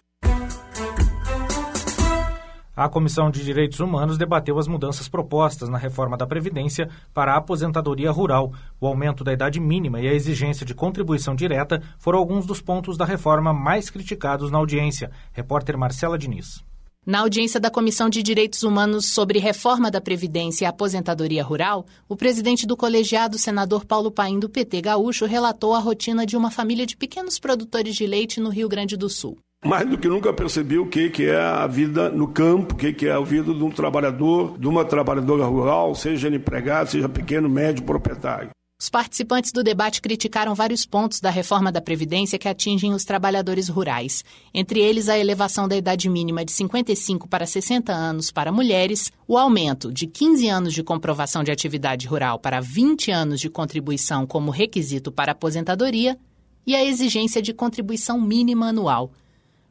[2.79, 7.39] A Comissão de Direitos Humanos debateu as mudanças propostas na reforma da Previdência para a
[7.39, 8.53] aposentadoria rural.
[8.81, 12.97] O aumento da idade mínima e a exigência de contribuição direta foram alguns dos pontos
[12.97, 15.11] da reforma mais criticados na audiência.
[15.33, 16.63] Repórter Marcela Diniz.
[17.05, 22.15] Na audiência da Comissão de Direitos Humanos sobre reforma da Previdência e aposentadoria rural, o
[22.15, 26.87] presidente do colegiado, senador Paulo Paim, do PT Gaúcho, relatou a rotina de uma família
[26.87, 30.79] de pequenos produtores de leite no Rio Grande do Sul mais do que nunca percebi
[30.79, 33.63] o que, que é a vida no campo, o que, que é a vida de
[33.63, 38.51] um trabalhador, de uma trabalhadora rural, seja empregado, seja pequeno, médio, proprietário.
[38.81, 43.69] Os participantes do debate criticaram vários pontos da reforma da Previdência que atingem os trabalhadores
[43.69, 49.11] rurais, entre eles a elevação da idade mínima de 55 para 60 anos para mulheres,
[49.27, 54.25] o aumento de 15 anos de comprovação de atividade rural para 20 anos de contribuição
[54.25, 56.17] como requisito para aposentadoria
[56.65, 59.11] e a exigência de contribuição mínima anual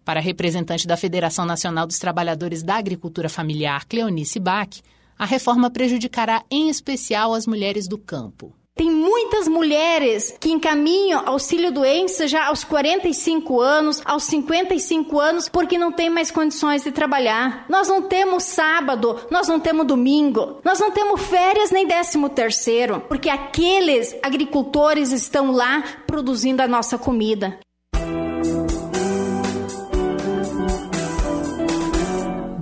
[0.08, 4.82] para a representante da Federação Nacional dos Trabalhadores da Agricultura Familiar, Cleonice Bach,
[5.20, 8.56] a reforma prejudicará em especial as mulheres do campo.
[8.74, 15.78] Tem muitas mulheres que encaminham auxílio doença já aos 45 anos, aos 55 anos, porque
[15.78, 17.66] não tem mais condições de trabalhar.
[17.68, 23.02] Nós não temos sábado, nós não temos domingo, nós não temos férias nem décimo terceiro,
[23.10, 27.60] porque aqueles agricultores estão lá produzindo a nossa comida.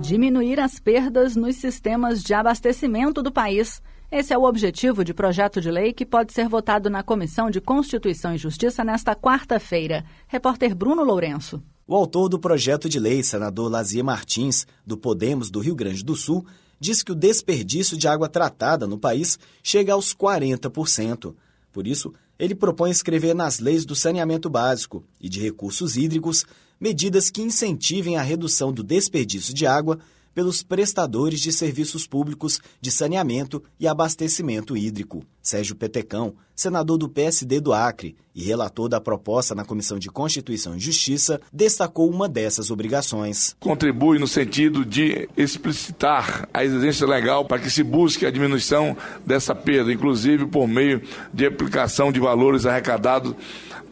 [0.06, 3.82] Diminuir as perdas nos sistemas de abastecimento do país.
[4.08, 7.60] Esse é o objetivo de projeto de lei que pode ser votado na Comissão de
[7.60, 10.04] Constituição e Justiça nesta quarta-feira.
[10.28, 11.60] Repórter Bruno Lourenço.
[11.88, 16.14] O autor do projeto de lei, senador Lazier Martins, do Podemos do Rio Grande do
[16.14, 16.46] Sul,
[16.78, 21.34] diz que o desperdício de água tratada no país chega aos 40%.
[21.72, 26.46] Por isso, ele propõe escrever nas leis do saneamento básico e de recursos hídricos
[26.80, 29.98] medidas que incentivem a redução do desperdício de água
[30.36, 35.24] pelos prestadores de serviços públicos de saneamento e abastecimento hídrico.
[35.40, 40.76] Sérgio Petecão, senador do PSD do Acre e relator da proposta na Comissão de Constituição
[40.76, 43.56] e Justiça, destacou uma dessas obrigações.
[43.58, 49.54] Contribui no sentido de explicitar a exigência legal para que se busque a diminuição dessa
[49.54, 51.00] perda, inclusive por meio
[51.32, 53.34] de aplicação de valores arrecadados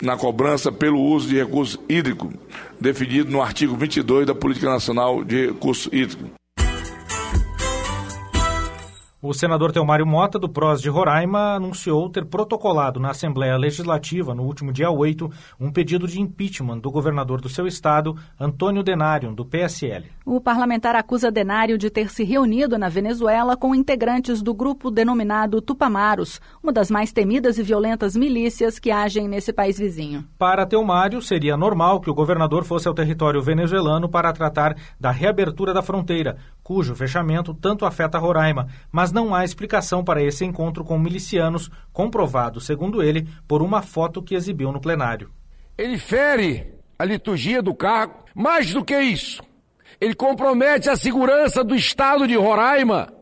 [0.03, 2.31] na cobrança pelo uso de recurso hídrico,
[2.85, 6.44] definido no artigo 22 da Política Nacional de Recurso Hídrico.
[9.27, 14.43] O senador Teomário Mota, do PROS de Roraima, anunciou ter protocolado na Assembleia Legislativa, no
[14.43, 19.43] último dia 8, um pedido de impeachment do governador do seu estado, Antônio Denário, do
[19.43, 20.05] PSL.
[20.27, 25.63] O parlamentar acusa Denário de ter se reunido na Venezuela com integrantes do grupo denominado
[25.63, 30.23] Tupamaros, uma das mais temidas e violentas milícias que agem nesse país vizinho.
[30.37, 35.73] Para Teomário, seria normal que o governador fosse ao território venezuelano para tratar da reabertura
[35.73, 40.99] da fronteira, cujo fechamento tanto afeta Roraima, mas não há explicação para esse encontro com
[40.99, 45.31] milicianos, comprovado, segundo ele, por uma foto que exibiu no plenário.
[45.79, 48.25] Ele fere a liturgia do cargo.
[48.35, 49.41] Mais do que isso,
[50.01, 53.13] ele compromete a segurança do estado de Roraima,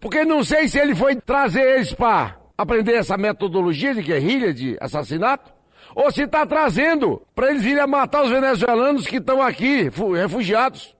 [0.00, 4.76] porque não sei se ele foi trazer eles para aprender essa metodologia de guerrilha, de
[4.80, 5.52] assassinato,
[5.96, 10.94] ou se está trazendo para eles irem matar os venezuelanos que estão aqui, refugiados.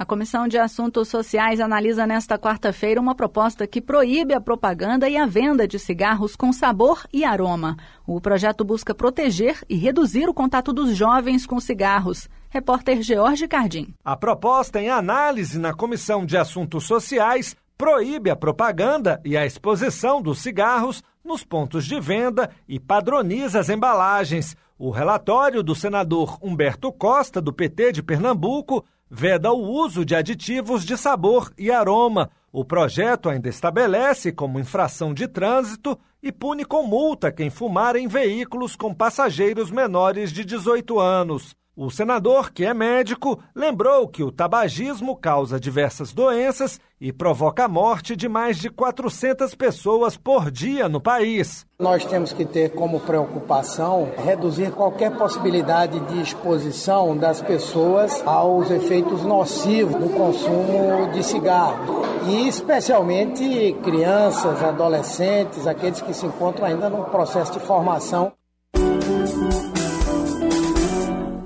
[0.00, 5.14] A Comissão de Assuntos Sociais analisa nesta quarta-feira uma proposta que proíbe a propaganda e
[5.18, 7.76] a venda de cigarros com sabor e aroma.
[8.06, 12.30] O projeto busca proteger e reduzir o contato dos jovens com cigarros.
[12.48, 13.92] Repórter George Cardim.
[14.02, 20.22] A proposta em análise na Comissão de Assuntos Sociais proíbe a propaganda e a exposição
[20.22, 24.56] dos cigarros nos pontos de venda e padroniza as embalagens.
[24.78, 30.84] O relatório do senador Humberto Costa, do PT de Pernambuco, veda o uso de aditivos
[30.84, 32.30] de sabor e aroma.
[32.52, 38.06] O projeto ainda estabelece como infração de trânsito e pune com multa quem fumar em
[38.06, 41.59] veículos com passageiros menores de 18 anos.
[41.82, 47.68] O senador, que é médico, lembrou que o tabagismo causa diversas doenças e provoca a
[47.68, 51.64] morte de mais de 400 pessoas por dia no país.
[51.78, 59.24] Nós temos que ter como preocupação reduzir qualquer possibilidade de exposição das pessoas aos efeitos
[59.24, 62.06] nocivos do consumo de cigarros.
[62.28, 68.34] E especialmente crianças, adolescentes, aqueles que se encontram ainda no processo de formação.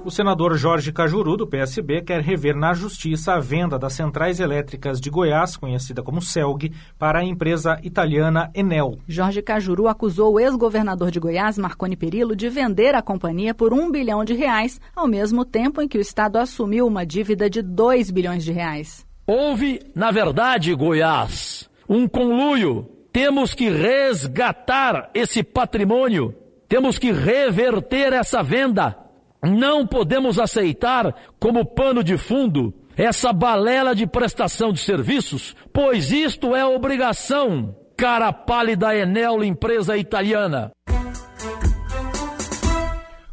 [0.04, 5.00] O senador Jorge Cajuru, do PSB, quer rever na Justiça a venda das centrais elétricas
[5.00, 8.98] de Goiás, conhecida como CELG, para a empresa italiana Enel.
[9.08, 13.90] Jorge Cajuru acusou o ex-governador de Goiás, Marconi Perillo, de vender a companhia por um
[13.90, 18.10] bilhão de reais, ao mesmo tempo em que o Estado assumiu uma dívida de dois
[18.10, 19.06] bilhões de reais.
[19.26, 22.86] Houve, na verdade, Goiás, um conluio.
[23.10, 26.34] Temos que resgatar esse patrimônio.
[26.68, 29.03] Temos que reverter essa venda
[29.44, 36.54] não podemos aceitar como pano de fundo essa balela de prestação de serviços, pois isto
[36.54, 40.72] é obrigação, cara pálida Enel, empresa italiana.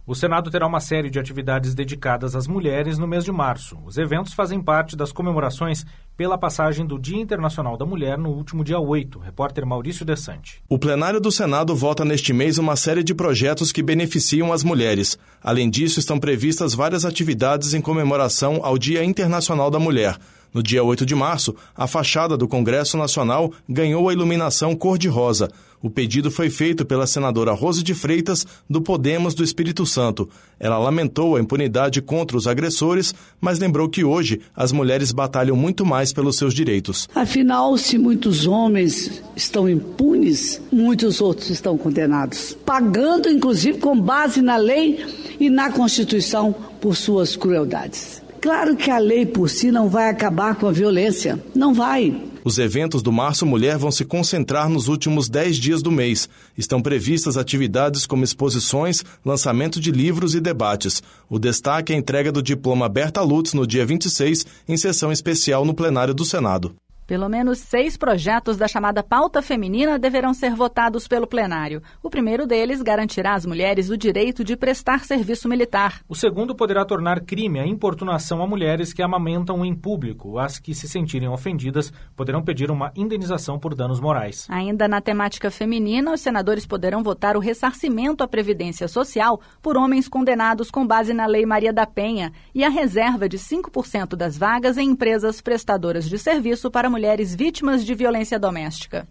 [0.06, 3.78] O Senado terá uma série de atividades dedicadas às mulheres no mês de março.
[3.86, 5.86] Os eventos fazem parte das comemorações
[6.18, 9.20] pela passagem do Dia Internacional da Mulher no último dia 8.
[9.20, 10.62] Repórter Maurício Desante.
[10.68, 15.20] O plenário do Senado vota neste mês uma série de projetos que beneficiam as mulheres.
[15.42, 20.18] Além disso, estão previstas várias atividades em comemoração ao Dia Internacional da Mulher.
[20.54, 25.50] No dia 8 de março, a fachada do Congresso Nacional ganhou a iluminação cor-de-rosa.
[25.82, 30.30] O pedido foi feito pela senadora Rose de Freitas, do Podemos do Espírito Santo.
[30.60, 35.84] Ela lamentou a impunidade contra os agressores, mas lembrou que hoje as mulheres batalham muito
[35.84, 37.10] mais pelos seus direitos.
[37.16, 44.58] Afinal, se muitos homens estão impunes, muitos outros estão condenados, pagando inclusive com base na
[44.58, 45.04] lei
[45.40, 48.22] e na Constituição por suas crueldades.
[48.40, 52.31] Claro que a lei por si não vai acabar com a violência, não vai.
[52.44, 56.28] Os eventos do Março Mulher vão se concentrar nos últimos 10 dias do mês.
[56.58, 61.04] Estão previstas atividades como exposições, lançamento de livros e debates.
[61.30, 65.64] O destaque é a entrega do diploma Berta Lutz no dia 26, em sessão especial
[65.64, 66.76] no plenário do Senado.
[67.12, 71.84] Pelo menos seis projetos da chamada pauta feminina deverão ser votados pelo plenário.
[72.02, 76.00] O primeiro deles garantirá às mulheres o direito de prestar serviço militar.
[76.08, 80.40] O segundo poderá tornar crime a importunação a mulheres que amamentam em público.
[80.40, 84.48] As que se sentirem ofendidas poderão pedir uma indenização por danos morais.
[84.50, 90.08] Ainda na temática feminina, os senadores poderão votar o ressarcimento à Previdência Social por homens
[90.08, 94.78] condenados com base na Lei Maria da Penha e a reserva de 5% das vagas
[94.78, 99.08] em empresas prestadoras de serviço para mulheres mulheres vítimas de violência doméstica.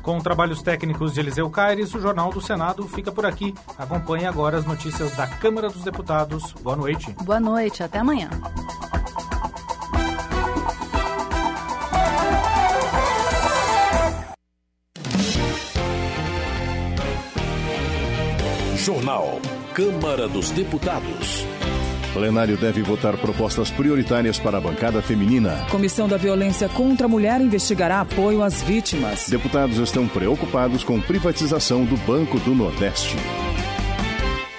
[0.00, 3.52] Com trabalhos técnicos de Eliseu Caires, o Jornal do Senado fica por aqui.
[3.76, 6.54] Acompanhe agora as notícias da Câmara dos Deputados.
[6.62, 7.14] Boa noite.
[7.22, 8.30] Boa noite, até amanhã.
[18.76, 19.38] Jornal
[19.74, 21.44] Câmara dos Deputados
[22.16, 25.66] plenário deve votar propostas prioritárias para a bancada feminina.
[25.70, 29.28] Comissão da Violência contra a Mulher investigará apoio às vítimas.
[29.28, 33.16] Deputados estão preocupados com privatização do Banco do Nordeste.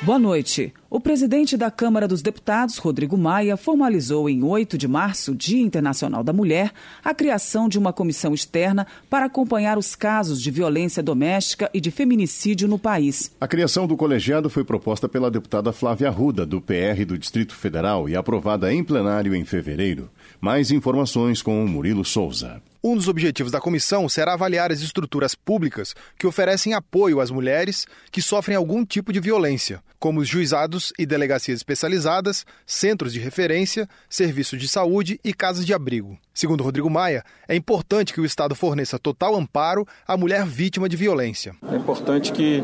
[0.08, 0.74] Boa noite.
[0.90, 6.24] O presidente da Câmara dos Deputados, Rodrigo Maia, formalizou em 8 de março, Dia Internacional
[6.24, 6.72] da Mulher,
[7.04, 11.92] a criação de uma comissão externa para acompanhar os casos de violência doméstica e de
[11.92, 13.36] feminicídio no país.
[13.42, 18.08] A criação do colegiado foi proposta pela deputada Flávia Arruda, do PR do Distrito Federal,
[18.08, 20.10] e aprovada em plenário em fevereiro.
[20.40, 22.62] Mais informações com o Murilo Souza.
[22.88, 27.86] Um dos objetivos da comissão será avaliar as estruturas públicas que oferecem apoio às mulheres
[28.10, 33.90] que sofrem algum tipo de violência, como os juizados e delegacias especializadas, centros de referência,
[34.10, 36.18] serviços de saúde e casas de abrigo.
[36.34, 40.96] Segundo Rodrigo Maia, é importante que o Estado forneça total amparo à mulher vítima de
[40.96, 41.54] violência.
[41.70, 42.64] É importante que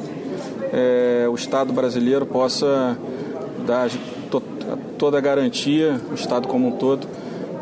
[0.72, 2.98] é, o Estado brasileiro possa
[3.68, 3.90] dar
[4.32, 4.42] to
[4.98, 7.10] toda a garantia, o Estado como um todo,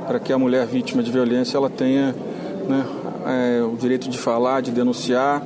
[0.06, 2.14] para que a mulher vítima de violência ela tenha
[2.72, 2.86] né,
[3.26, 5.44] é, o direito de falar, de denunciar,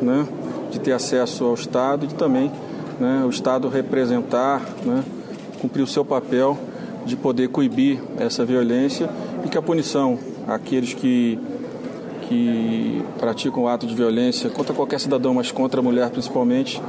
[0.00, 0.26] né,
[0.70, 2.50] de ter acesso ao Estado e de também
[2.98, 5.04] né, o Estado representar, né,
[5.60, 6.56] cumprir o seu papel
[7.04, 9.10] de poder coibir essa violência
[9.44, 11.38] e que a punição àqueles que,
[12.28, 16.80] que praticam ato de violência contra qualquer cidadão, mas contra a mulher principalmente,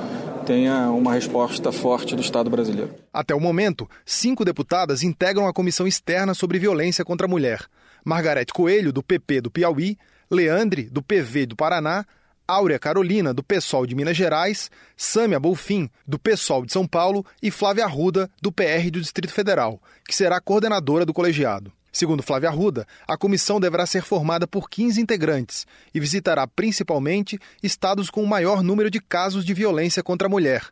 [0.46, 2.92] tenha uma resposta forte do Estado brasileiro.
[3.14, 7.66] Até o momento, cinco deputadas integram a comissão externa sobre violência contra a mulher.
[8.04, 9.97] Margarete Coelho, do PP do Piauí,
[10.30, 12.06] Leandre, do PV do Paraná,
[12.47, 17.49] Áurea Carolina, do PSOL de Minas Gerais, Sâmia Bolfin, do PSOL de São Paulo e
[17.49, 21.72] Flávia Arruda, do PR do Distrito Federal, que será coordenadora do colegiado.
[21.91, 28.10] Segundo Flávia Arruda, a comissão deverá ser formada por 15 integrantes e visitará principalmente estados
[28.10, 30.70] com o maior número de casos de violência contra a mulher: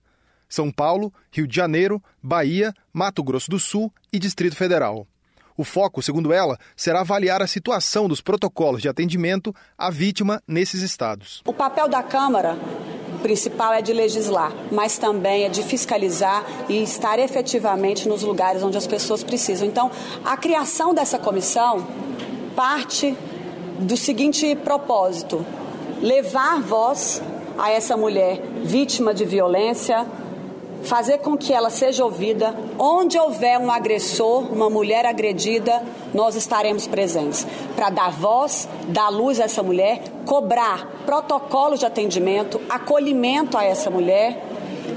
[0.47, 5.05] São Paulo, Rio de Janeiro, Bahia, Mato Grosso do Sul e Distrito Federal.
[5.59, 10.81] O foco, segundo ela, será avaliar a situação dos protocolos de atendimento à vítima nesses
[10.81, 11.41] estados.
[11.45, 12.57] O papel da Câmara
[13.21, 18.77] principal é de legislar, mas também é de fiscalizar e estar efetivamente nos lugares onde
[18.77, 19.67] as pessoas precisam.
[19.67, 19.91] Então,
[20.23, 21.85] a criação dessa comissão
[22.55, 23.13] parte
[23.79, 25.45] do seguinte propósito:
[26.01, 27.21] levar voz
[27.57, 30.07] a essa mulher vítima de violência,
[30.83, 32.55] fazer com que ela seja ouvida.
[32.77, 39.39] Onde houver um agressor, uma mulher agredida, nós estaremos presentes para dar voz, dar luz
[39.39, 44.43] a essa mulher, cobrar protocolos de atendimento, acolhimento a essa mulher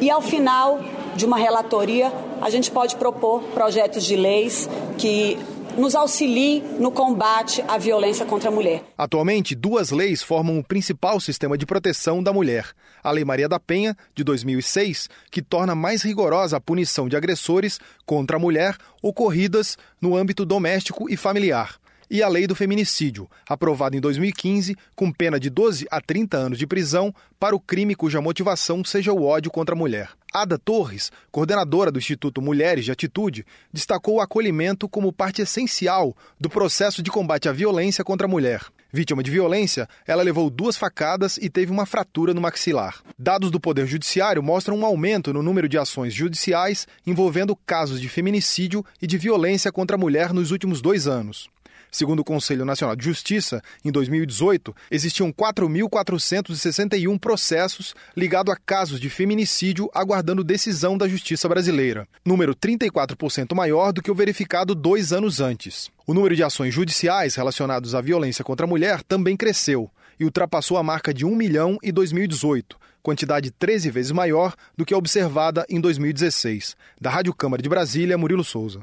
[0.01, 0.81] e, ao final
[1.15, 4.69] de uma relatoria, a gente pode propor projetos de leis
[4.99, 5.39] que
[5.77, 8.85] nos auxilie no combate à violência contra a mulher.
[8.97, 12.71] Atualmente, duas leis formam o principal sistema de proteção da mulher.
[13.03, 17.81] A Lei Maria da Penha, de 2006, que torna mais rigorosa a punição de agressores
[18.07, 23.97] contra a mulher ocorridas no âmbito doméstico e familiar e a Lei do Feminicídio, aprovada
[23.97, 28.21] em 2015, com pena de 12 a 30 anos de prisão para o crime cuja
[28.21, 30.11] motivação seja o ódio contra a mulher.
[30.33, 36.49] Ada Torres, coordenadora do Instituto Mulheres de Atitude, destacou o acolhimento como parte essencial do
[36.49, 38.63] processo de combate à violência contra a mulher.
[38.91, 43.03] Vítima de violência, ela levou duas facadas e teve uma fratura no maxilar.
[43.19, 48.09] Dados do Poder Judiciário mostram um aumento no número de ações judiciais envolvendo casos de
[48.09, 51.52] feminicídio e de violência contra a mulher nos últimos dois anos.
[51.95, 59.11] Segundo o Conselho Nacional de Justiça, em 2018, existiam 4.461 processos ligados a casos de
[59.11, 65.39] feminicídio aguardando decisão da Justiça brasileira, número 34% maior do que o verificado dois anos
[65.39, 65.91] antes.
[66.07, 70.79] O número de ações judiciais relacionadas à violência contra a mulher também cresceu e ultrapassou
[70.79, 75.67] a marca de 1 milhão em 2018, quantidade 13 vezes maior do que a observada
[75.69, 76.75] em 2016.
[76.99, 78.81] Da Rádio Câmara de Brasília, Murilo Souza.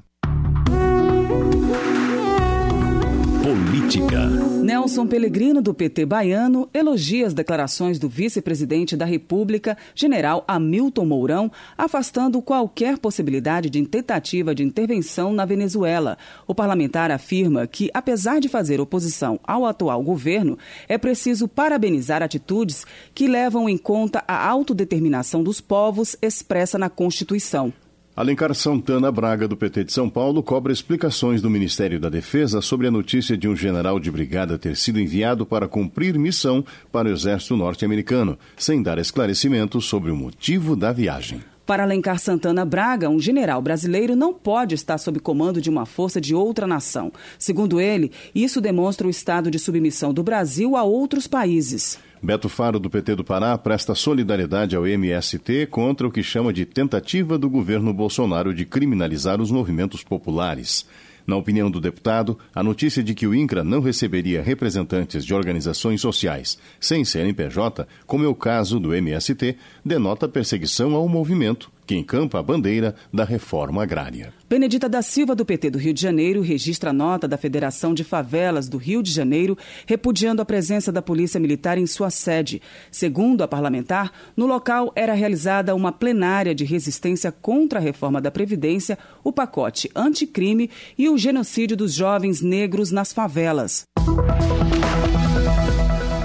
[3.49, 4.27] Política.
[4.61, 11.51] Nelson Pellegrino, do PT baiano, elogia as declarações do vice-presidente da República, general Hamilton Mourão,
[11.75, 16.15] afastando qualquer possibilidade de tentativa de intervenção na Venezuela.
[16.45, 20.55] O parlamentar afirma que, apesar de fazer oposição ao atual governo,
[20.87, 22.85] é preciso parabenizar atitudes
[23.15, 27.73] que levam em conta a autodeterminação dos povos expressa na Constituição.
[28.19, 32.85] Alencar Santana Braga, do PT de São Paulo, cobra explicações do Ministério da Defesa sobre
[32.85, 36.61] a notícia de um general de brigada ter sido enviado para cumprir missão
[36.91, 41.41] para o Exército Norte-Americano, sem dar esclarecimentos sobre o motivo da viagem.
[41.65, 46.19] Para Alencar Santana Braga, um general brasileiro não pode estar sob comando de uma força
[46.19, 47.13] de outra nação.
[47.37, 51.97] Segundo ele, isso demonstra o estado de submissão do Brasil a outros países.
[52.21, 56.65] Beto Faro, do PT do Pará, presta solidariedade ao MST contra o que chama de
[56.65, 60.85] tentativa do governo Bolsonaro de criminalizar os movimentos populares.
[61.25, 66.01] Na opinião do deputado, a notícia de que o INCRA não receberia representantes de organizações
[66.01, 69.55] sociais sem CNPJ, como é o caso do MST,
[69.85, 74.31] denota perseguição ao movimento que encampa a bandeira da reforma agrária.
[74.47, 78.03] Benedita da Silva, do PT do Rio de Janeiro, registra a nota da Federação de
[78.03, 82.61] Favelas do Rio de Janeiro, repudiando a presença da Polícia Militar em sua sede.
[82.91, 88.29] Segundo a parlamentar, no local era realizada uma plenária de resistência contra a reforma da
[88.29, 93.87] Previdência, o pacote anticrime e o genocídio dos jovens negros nas favelas.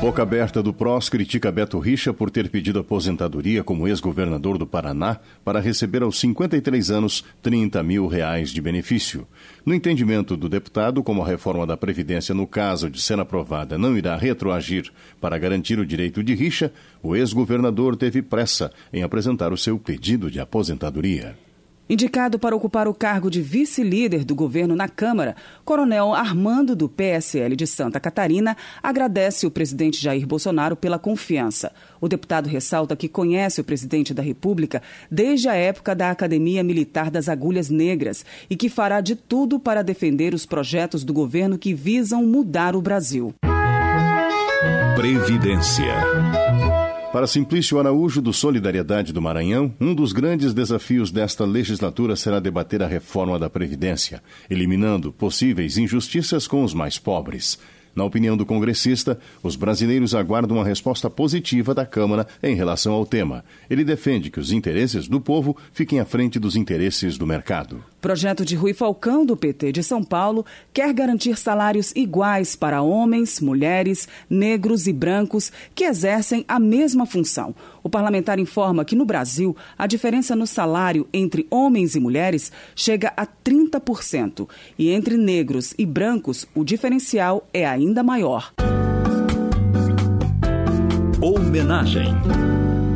[0.05, 5.19] Boca aberta do PROS critica Beto Richa por ter pedido aposentadoria como ex-governador do Paraná
[5.43, 9.27] para receber aos 53 anos 30 mil reais de benefício.
[9.65, 13.97] No entendimento do deputado, como a reforma da Previdência, no caso de ser aprovada, não
[13.97, 14.93] irá retroagir
[15.23, 16.71] para garantir o direito de Richa,
[17.03, 21.44] o ex-governador teve pressa em apresentar o seu pedido de aposentadoria.
[21.87, 27.55] Indicado para ocupar o cargo de vice-líder do governo na Câmara, Coronel Armando, do PSL
[27.55, 31.73] de Santa Catarina, agradece o presidente Jair Bolsonaro pela confiança.
[32.01, 34.81] O deputado ressalta que conhece o presidente da República
[35.11, 39.83] desde a época da Academia Militar das Agulhas Negras e que fará de tudo para
[39.83, 43.35] defender os projetos do governo que visam mudar o Brasil.
[44.97, 45.93] Previdência.
[47.15, 52.83] Para Simplício Araújo, do Solidariedade do Maranhão, um dos grandes desafios desta legislatura será debater
[52.83, 57.57] a reforma da Previdência, eliminando possíveis injustiças com os mais pobres.
[57.95, 63.07] Na opinião do congressista, os brasileiros aguardam uma resposta positiva da Câmara em relação ao
[63.07, 63.45] tema.
[63.71, 67.85] Ele defende que os interesses do povo fiquem à frente dos interesses do mercado.
[68.01, 73.41] Projeto de Rui Falcão, do PT de São Paulo, quer garantir salários iguais para homens,
[73.41, 77.55] mulheres, negros e brancos que exercem a mesma função.
[77.85, 83.13] O parlamentar informa que no Brasil a diferença no salário entre homens e mulheres chega
[83.15, 84.49] a 30%.
[84.79, 88.55] E entre negros e brancos, o diferencial é ainda maior.
[91.21, 92.15] Homenagem.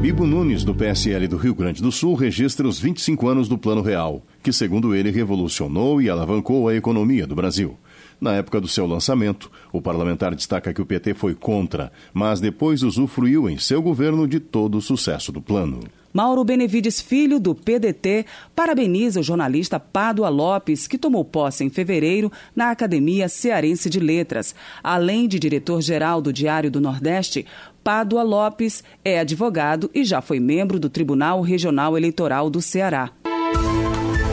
[0.01, 3.83] Bibo Nunes, do PSL do Rio Grande do Sul, registra os 25 anos do Plano
[3.83, 7.77] Real, que, segundo ele, revolucionou e alavancou a economia do Brasil.
[8.21, 12.83] Na época do seu lançamento, o parlamentar destaca que o PT foi contra, mas depois
[12.83, 15.81] usufruiu em seu governo de todo o sucesso do plano.
[16.13, 18.25] Mauro Benevides Filho, do PDT,
[18.57, 24.55] parabeniza o jornalista Pádua Lopes, que tomou posse em fevereiro na Academia Cearense de Letras.
[24.83, 27.47] Além de diretor-geral do Diário do Nordeste,
[27.85, 33.11] Pádua Lopes é advogado e já foi membro do Tribunal Regional Eleitoral do Ceará.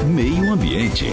[0.07, 1.05] Meio Ambiente.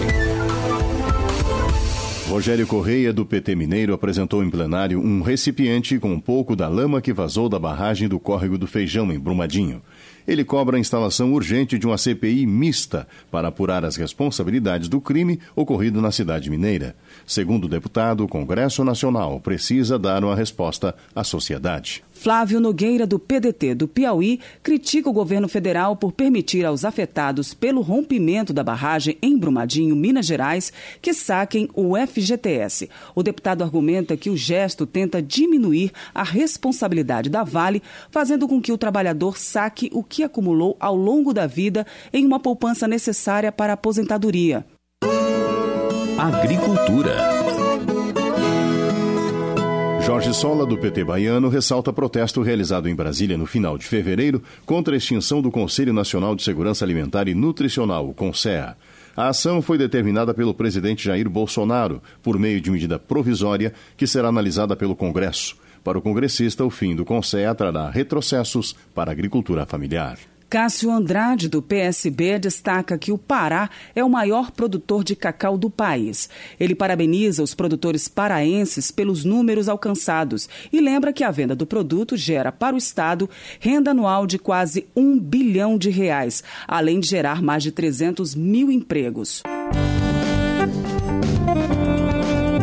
[2.33, 6.99] Rogério Correia, do PT Mineiro, apresentou em plenário um recipiente com um pouco da lama
[6.99, 9.83] que vazou da barragem do córrego do Feijão, em Brumadinho.
[10.27, 15.39] Ele cobra a instalação urgente de uma CPI mista para apurar as responsabilidades do crime
[15.55, 16.95] ocorrido na cidade mineira.
[17.23, 22.03] Segundo o deputado, o Congresso Nacional precisa dar uma resposta à sociedade.
[22.23, 27.81] Flávio Nogueira, do PDT do Piauí, critica o governo federal por permitir aos afetados pelo
[27.81, 30.71] rompimento da barragem em Brumadinho, Minas Gerais,
[31.01, 32.89] que saquem o FGTS.
[33.13, 38.71] O deputado argumenta que o gesto tenta diminuir a responsabilidade da Vale, fazendo com que
[38.71, 43.73] o trabalhador saque o que acumulou ao longo da vida em uma poupança necessária para
[43.73, 44.65] a aposentadoria.
[46.17, 47.42] Agricultura.
[50.05, 54.93] Jorge Sola, do PT baiano, ressalta protesto realizado em Brasília no final de fevereiro contra
[54.93, 58.75] a extinção do Conselho Nacional de Segurança Alimentar e Nutricional, o CONSEA.
[59.15, 64.27] A ação foi determinada pelo presidente Jair Bolsonaro por meio de medida provisória que será
[64.27, 65.55] analisada pelo Congresso.
[65.85, 70.17] Para o congressista, o fim do CONSEA trará retrocessos para a agricultura familiar.
[70.53, 75.67] Cássio Andrade, do PSB, destaca que o Pará é o maior produtor de cacau do
[75.67, 76.29] país.
[76.59, 82.15] Ele parabeniza os produtores paraenses pelos números alcançados e lembra que a venda do produto
[82.15, 83.27] gera para o Estado
[83.59, 88.69] renda anual de quase um bilhão de reais, além de gerar mais de 300 mil
[88.69, 89.41] empregos.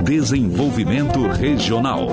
[0.05, 2.07] Desenvolvimento Regional.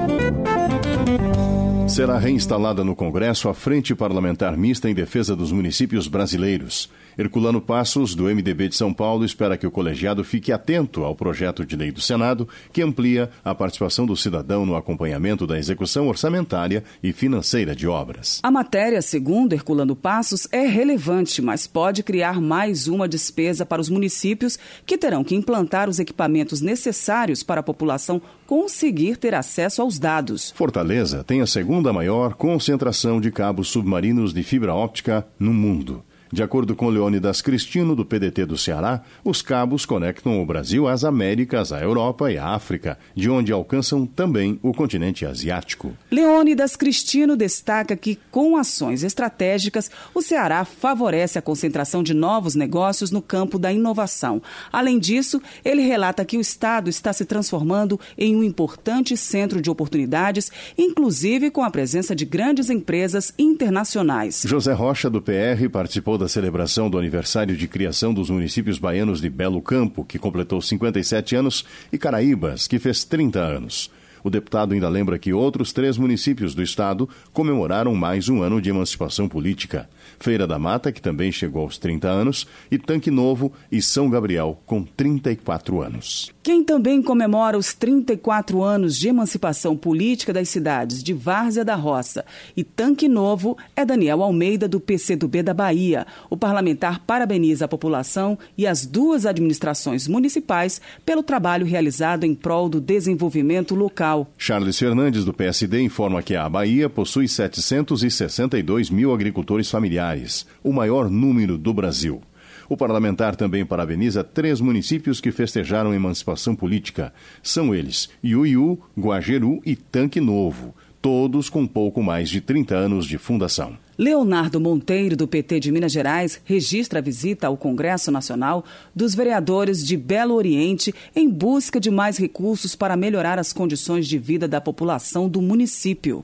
[1.88, 6.92] Será reinstalada no Congresso a Frente Parlamentar Mista em Defesa dos Municípios Brasileiros.
[7.18, 11.66] Herculano Passos, do MDB de São Paulo, espera que o colegiado fique atento ao projeto
[11.66, 16.84] de lei do Senado, que amplia a participação do cidadão no acompanhamento da execução orçamentária
[17.02, 18.40] e financeira de obras.
[18.44, 23.90] A matéria, segundo Herculano Passos, é relevante, mas pode criar mais uma despesa para os
[23.90, 29.98] municípios que terão que implantar os equipamentos necessários para a população conseguir ter acesso aos
[29.98, 30.52] dados.
[30.56, 36.04] Fortaleza tem a segunda maior concentração de cabos submarinos de fibra óptica no mundo.
[36.32, 41.04] De acordo com Leônidas Cristino, do PDT do Ceará, os cabos conectam o Brasil às
[41.04, 45.94] Américas, à Europa e à África, de onde alcançam também o continente asiático.
[46.12, 53.12] Leônidas Cristino destaca que, com ações estratégicas, o Ceará favorece a concentração de novos negócios
[53.12, 54.42] no campo da inovação.
[54.72, 59.70] Além disso, ele relata que o Estado está se transformando em um importante centro de
[59.70, 64.44] oportunidades, inclusive com a presença de grandes empresas internacionais.
[64.46, 69.30] José Rocha, do PR, participou da celebração do aniversário de criação dos municípios baianos de
[69.30, 73.92] Belo Campo, que completou 57 anos, e Caraíbas, que fez 30 anos.
[74.24, 78.70] O deputado ainda lembra que outros três municípios do estado comemoraram mais um ano de
[78.70, 79.90] emancipação política.
[80.20, 84.60] Feira da Mata, que também chegou aos 30 anos, e Tanque Novo e São Gabriel,
[84.66, 86.32] com 34 anos.
[86.42, 92.24] Quem também comemora os 34 anos de emancipação política das cidades de Várzea da Roça
[92.56, 96.08] e Tanque Novo é Daniel Almeida, do PCdoB da Bahia.
[96.30, 102.70] O parlamentar parabeniza a população e as duas administrações municipais pelo trabalho realizado em prol
[102.70, 104.07] do desenvolvimento local.
[104.38, 111.10] Charles Fernandes, do PSD, informa que a Bahia possui 762 mil agricultores familiares, o maior
[111.10, 112.22] número do Brasil.
[112.70, 117.14] O parlamentar também parabeniza três municípios que festejaram emancipação política.
[117.42, 123.18] São eles Iuiú, Guajeru e Tanque Novo, todos com pouco mais de 30 anos de
[123.18, 123.78] fundação.
[123.98, 129.84] Leonardo Monteiro, do PT de Minas Gerais, registra a visita ao Congresso Nacional dos vereadores
[129.84, 134.62] de Belo Oriente em busca de mais recursos para melhorar as condições de vida da
[134.62, 136.24] população do município.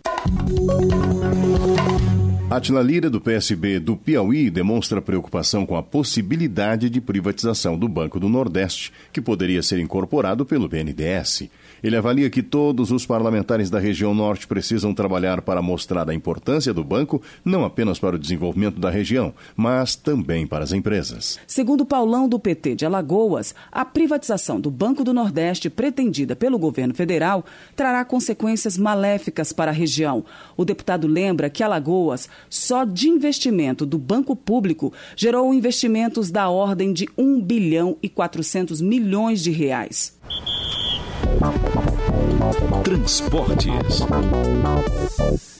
[2.48, 8.20] Atila Lira, do PSB do Piauí, demonstra preocupação com a possibilidade de privatização do Banco
[8.20, 11.50] do Nordeste, que poderia ser incorporado pelo BNDES.
[11.84, 16.74] Ele avalia que todos os parlamentares da região norte precisam trabalhar para mostrar a importância
[16.74, 21.38] do banco, não apenas para o desenvolvimento da região, mas também para as empresas.
[21.46, 26.94] Segundo Paulão do PT de Alagoas, a privatização do Banco do Nordeste pretendida pelo governo
[26.94, 27.44] federal
[27.76, 30.24] trará consequências maléficas para a região.
[30.56, 36.94] O deputado lembra que Alagoas, só de investimento do banco público, gerou investimentos da ordem
[36.94, 40.18] de 1 bilhão e 400 milhões de reais.
[42.84, 44.02] Transportes.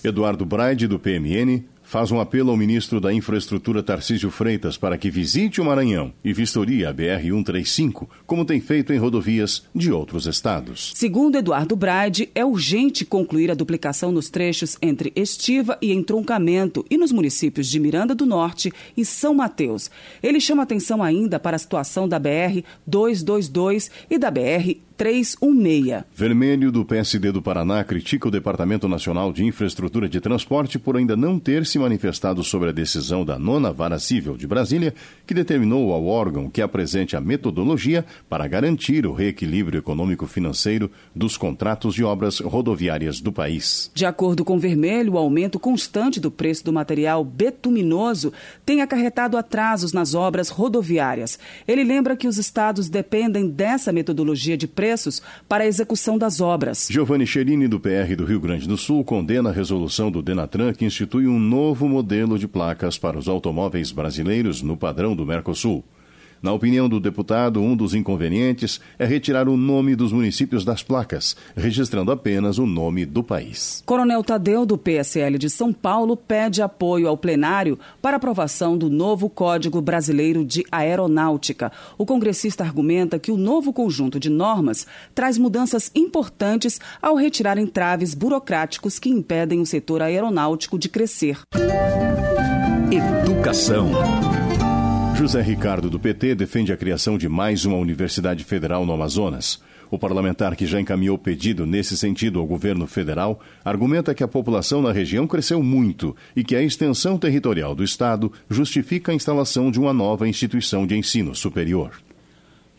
[0.04, 5.12] Eduardo Braide, do PMN, faz um apelo ao ministro da Infraestrutura Tarcísio Freitas para que
[5.12, 10.92] visite o Maranhão e vistorie a BR-135, como tem feito em rodovias de outros estados.
[10.96, 16.98] Segundo Eduardo Braide, é urgente concluir a duplicação nos trechos entre Estiva e Entroncamento e
[16.98, 19.92] nos municípios de Miranda do Norte e São Mateus.
[20.22, 26.06] Ele chama atenção ainda para a situação da BR-222 e da BR 3316.
[26.16, 31.18] Vermelho do PSD do Paraná critica o Departamento Nacional de Infraestrutura de Transporte por ainda
[31.18, 34.94] não ter se manifestado sobre a decisão da nona vara civil de Brasília,
[35.28, 41.94] que determinou ao órgão que apresente a metodologia para garantir o reequilíbrio econômico-financeiro dos contratos
[41.96, 43.92] de obras rodoviárias do país.
[43.94, 48.32] De acordo com Vermelho, o aumento constante do preço do material betuminoso
[48.66, 51.38] tem acarretado atrasos nas obras rodoviárias.
[51.68, 56.88] Ele lembra que os estados dependem dessa metodologia de preços para a execução das obras.
[56.90, 60.86] Giovanni Cherini, do PR do Rio Grande do Sul, condena a resolução do Denatran que
[60.86, 65.84] institui um novo modelo de placas para os automóveis brasileiros no padrão do Mercosul.
[66.44, 71.38] Na opinião do deputado, um dos inconvenientes é retirar o nome dos municípios das placas,
[71.56, 73.82] registrando apenas o nome do país.
[73.86, 79.30] Coronel Tadeu, do PSL de São Paulo, pede apoio ao plenário para aprovação do novo
[79.30, 81.72] Código Brasileiro de Aeronáutica.
[81.98, 84.86] O congressista argumenta que o novo conjunto de normas
[85.16, 91.40] traz mudanças importantes ao retirar entraves burocráticos que impedem o setor aeronáutico de crescer.
[92.92, 94.43] Educação.
[95.16, 99.62] José Ricardo, do PT, defende a criação de mais uma universidade federal no Amazonas.
[99.92, 104.82] O parlamentar, que já encaminhou pedido nesse sentido ao governo federal, argumenta que a população
[104.82, 109.80] na região cresceu muito e que a extensão territorial do Estado justifica a instalação de
[109.80, 111.92] uma nova instituição de ensino superior.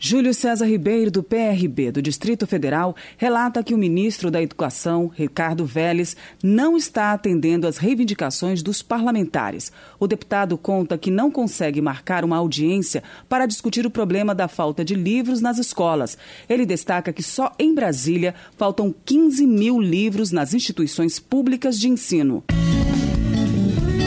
[0.07, 5.65] Júlio César Ribeiro, do PRB do Distrito Federal, relata que o ministro da Educação, Ricardo
[5.65, 9.71] Vélez, não está atendendo às reivindicações dos parlamentares.
[9.99, 14.85] O deputado conta que não consegue marcar uma audiência para discutir o problema da falta
[14.85, 16.19] de livros nas escolas.
[16.47, 22.43] Ele destaca que só em Brasília faltam 15 mil livros nas instituições públicas de ensino.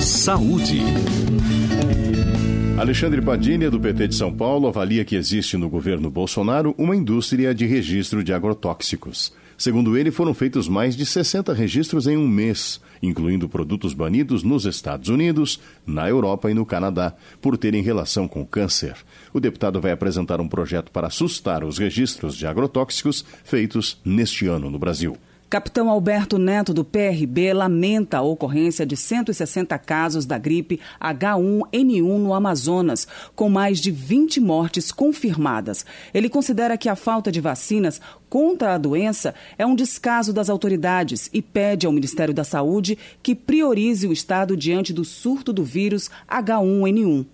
[0.01, 0.81] Saúde.
[2.79, 7.53] Alexandre Padilha, do PT de São Paulo, avalia que existe no governo Bolsonaro uma indústria
[7.53, 9.33] de registro de agrotóxicos.
[9.57, 14.65] Segundo ele, foram feitos mais de 60 registros em um mês, incluindo produtos banidos nos
[14.65, 18.95] Estados Unidos, na Europa e no Canadá, por terem relação com câncer.
[19.35, 24.71] O deputado vai apresentar um projeto para assustar os registros de agrotóxicos feitos neste ano
[24.71, 25.17] no Brasil.
[25.51, 32.35] Capitão Alberto Neto, do PRB, lamenta a ocorrência de 160 casos da gripe H1N1 no
[32.35, 35.87] Amazonas, com mais de 20 mortes confirmadas.
[36.13, 41.31] Ele considera que a falta de vacinas contra a doença é um descaso das autoridades
[41.33, 46.11] e pede ao Ministério da Saúde que priorize o Estado diante do surto do vírus
[46.31, 47.25] H1N1.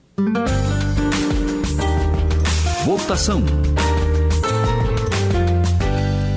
[2.85, 3.43] Votação.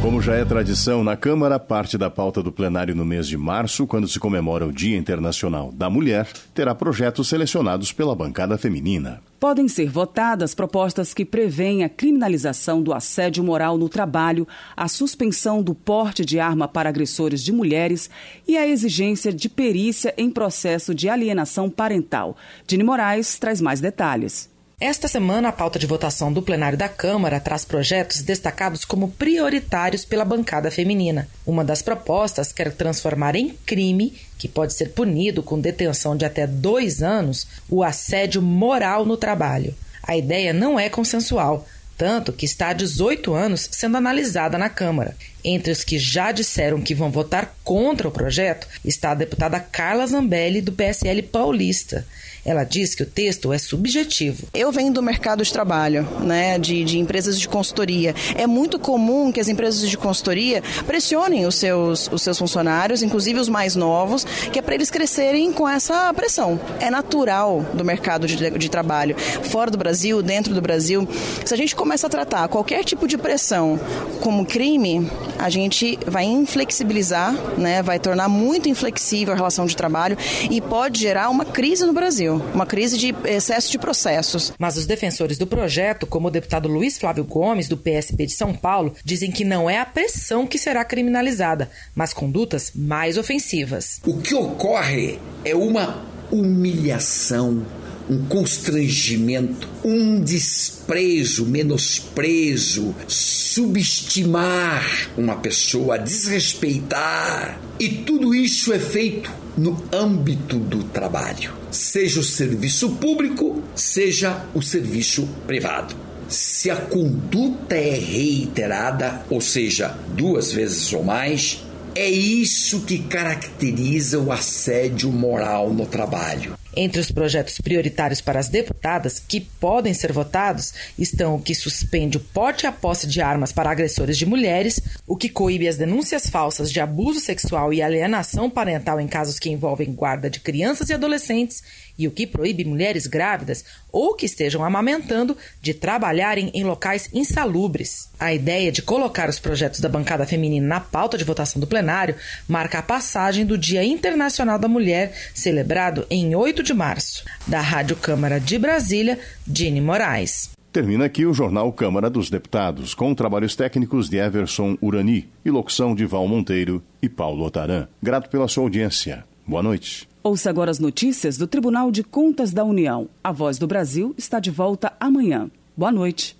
[0.08, 3.86] Como já é tradição na Câmara, parte da pauta do plenário no mês de março,
[3.86, 9.22] quando se comemora o Dia Internacional da Mulher, terá projetos selecionados pela bancada feminina.
[9.38, 14.47] Podem ser votadas propostas que prevêem a criminalização do assédio moral no trabalho,
[14.78, 18.10] a suspensão do porte de arma para agressores de mulheres
[18.47, 22.38] e a exigência de perícia em processo de alienação parental.
[22.66, 24.55] Dini Moraes traz mais detalhes.
[24.80, 30.05] Esta semana, a pauta de votação do plenário da Câmara traz projetos destacados como prioritários
[30.05, 31.28] pela bancada feminina.
[31.47, 36.45] Uma das propostas quer transformar em crime, que pode ser punido com detenção de até
[36.45, 39.73] dois anos, o assédio moral no trabalho.
[40.03, 41.65] A ideia não é consensual,
[41.97, 45.17] tanto que está há 18 anos sendo analisada na Câmara.
[45.43, 50.05] Entre os que já disseram que vão votar contra o projeto está a deputada Carla
[50.05, 52.05] Zambelli, do PSL paulista.
[52.48, 54.48] Ela diz que o texto é subjetivo.
[54.54, 58.16] Eu venho do mercado de trabalho, né, de, de empresas de consultoria.
[58.36, 63.38] É muito comum que as empresas de consultoria pressionem os seus, os seus funcionários, inclusive
[63.38, 66.58] os mais novos, que é para eles crescerem com essa pressão.
[66.80, 69.18] É natural do mercado de, de trabalho.
[69.18, 71.06] Fora do Brasil, dentro do Brasil,
[71.43, 73.78] se a gente começa a tratar qualquer tipo de pressão
[74.22, 80.18] como crime, a gente vai inflexibilizar, né, vai tornar muito inflexível a relação de trabalho
[80.50, 84.53] e pode gerar uma crise no Brasil uma crise de excesso de processos.
[84.57, 88.53] Mas os defensores do projeto, como o deputado Luiz Flávio Gomes, do PSB de São
[88.53, 93.99] Paulo, dizem que não é a pressão que será criminalizada, mas condutas mais ofensivas.
[94.05, 97.65] O que ocorre é uma humilhação
[98.10, 107.60] um constrangimento, um desprezo, menosprezo, subestimar uma pessoa, desrespeitar.
[107.80, 114.62] E tudo isso é feito no âmbito do trabalho, seja o serviço público, seja o
[114.62, 115.95] serviço privado.
[116.30, 121.64] Se a conduta é reiterada, ou seja, duas vezes ou mais,
[121.95, 126.57] é isso que caracteriza o assédio moral no trabalho.
[126.80, 132.17] Entre os projetos prioritários para as deputadas que podem ser votados estão o que suspende
[132.17, 135.75] o porte e a posse de armas para agressores de mulheres, o que coíbe as
[135.75, 140.89] denúncias falsas de abuso sexual e alienação parental em casos que envolvem guarda de crianças
[140.89, 141.63] e adolescentes
[141.98, 148.10] e o que proíbe mulheres grávidas ou que estejam amamentando de trabalharem em locais insalubres.
[148.20, 152.16] A ideia de colocar os projetos da bancada feminina na pauta de votação do plenário
[152.48, 157.24] marca a passagem do Dia Internacional da Mulher, celebrado em 8 de março.
[157.48, 160.50] Da Rádio Câmara de Brasília, Dini Moraes.
[160.72, 165.95] Termina aqui o Jornal Câmara dos Deputados, com trabalhos técnicos de Everson Urani e locução
[165.95, 167.88] de Val Monteiro e Paulo Otaran.
[168.04, 169.26] Grato pela sua audiência.
[169.48, 170.08] Boa noite.
[170.28, 173.07] Ouça agora as notícias do Tribunal de Contas da União.
[173.23, 175.49] A Voz do Brasil está de volta amanhã.
[175.73, 176.38] Boa noite.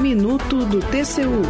[0.00, 1.42] Minuto do TCU.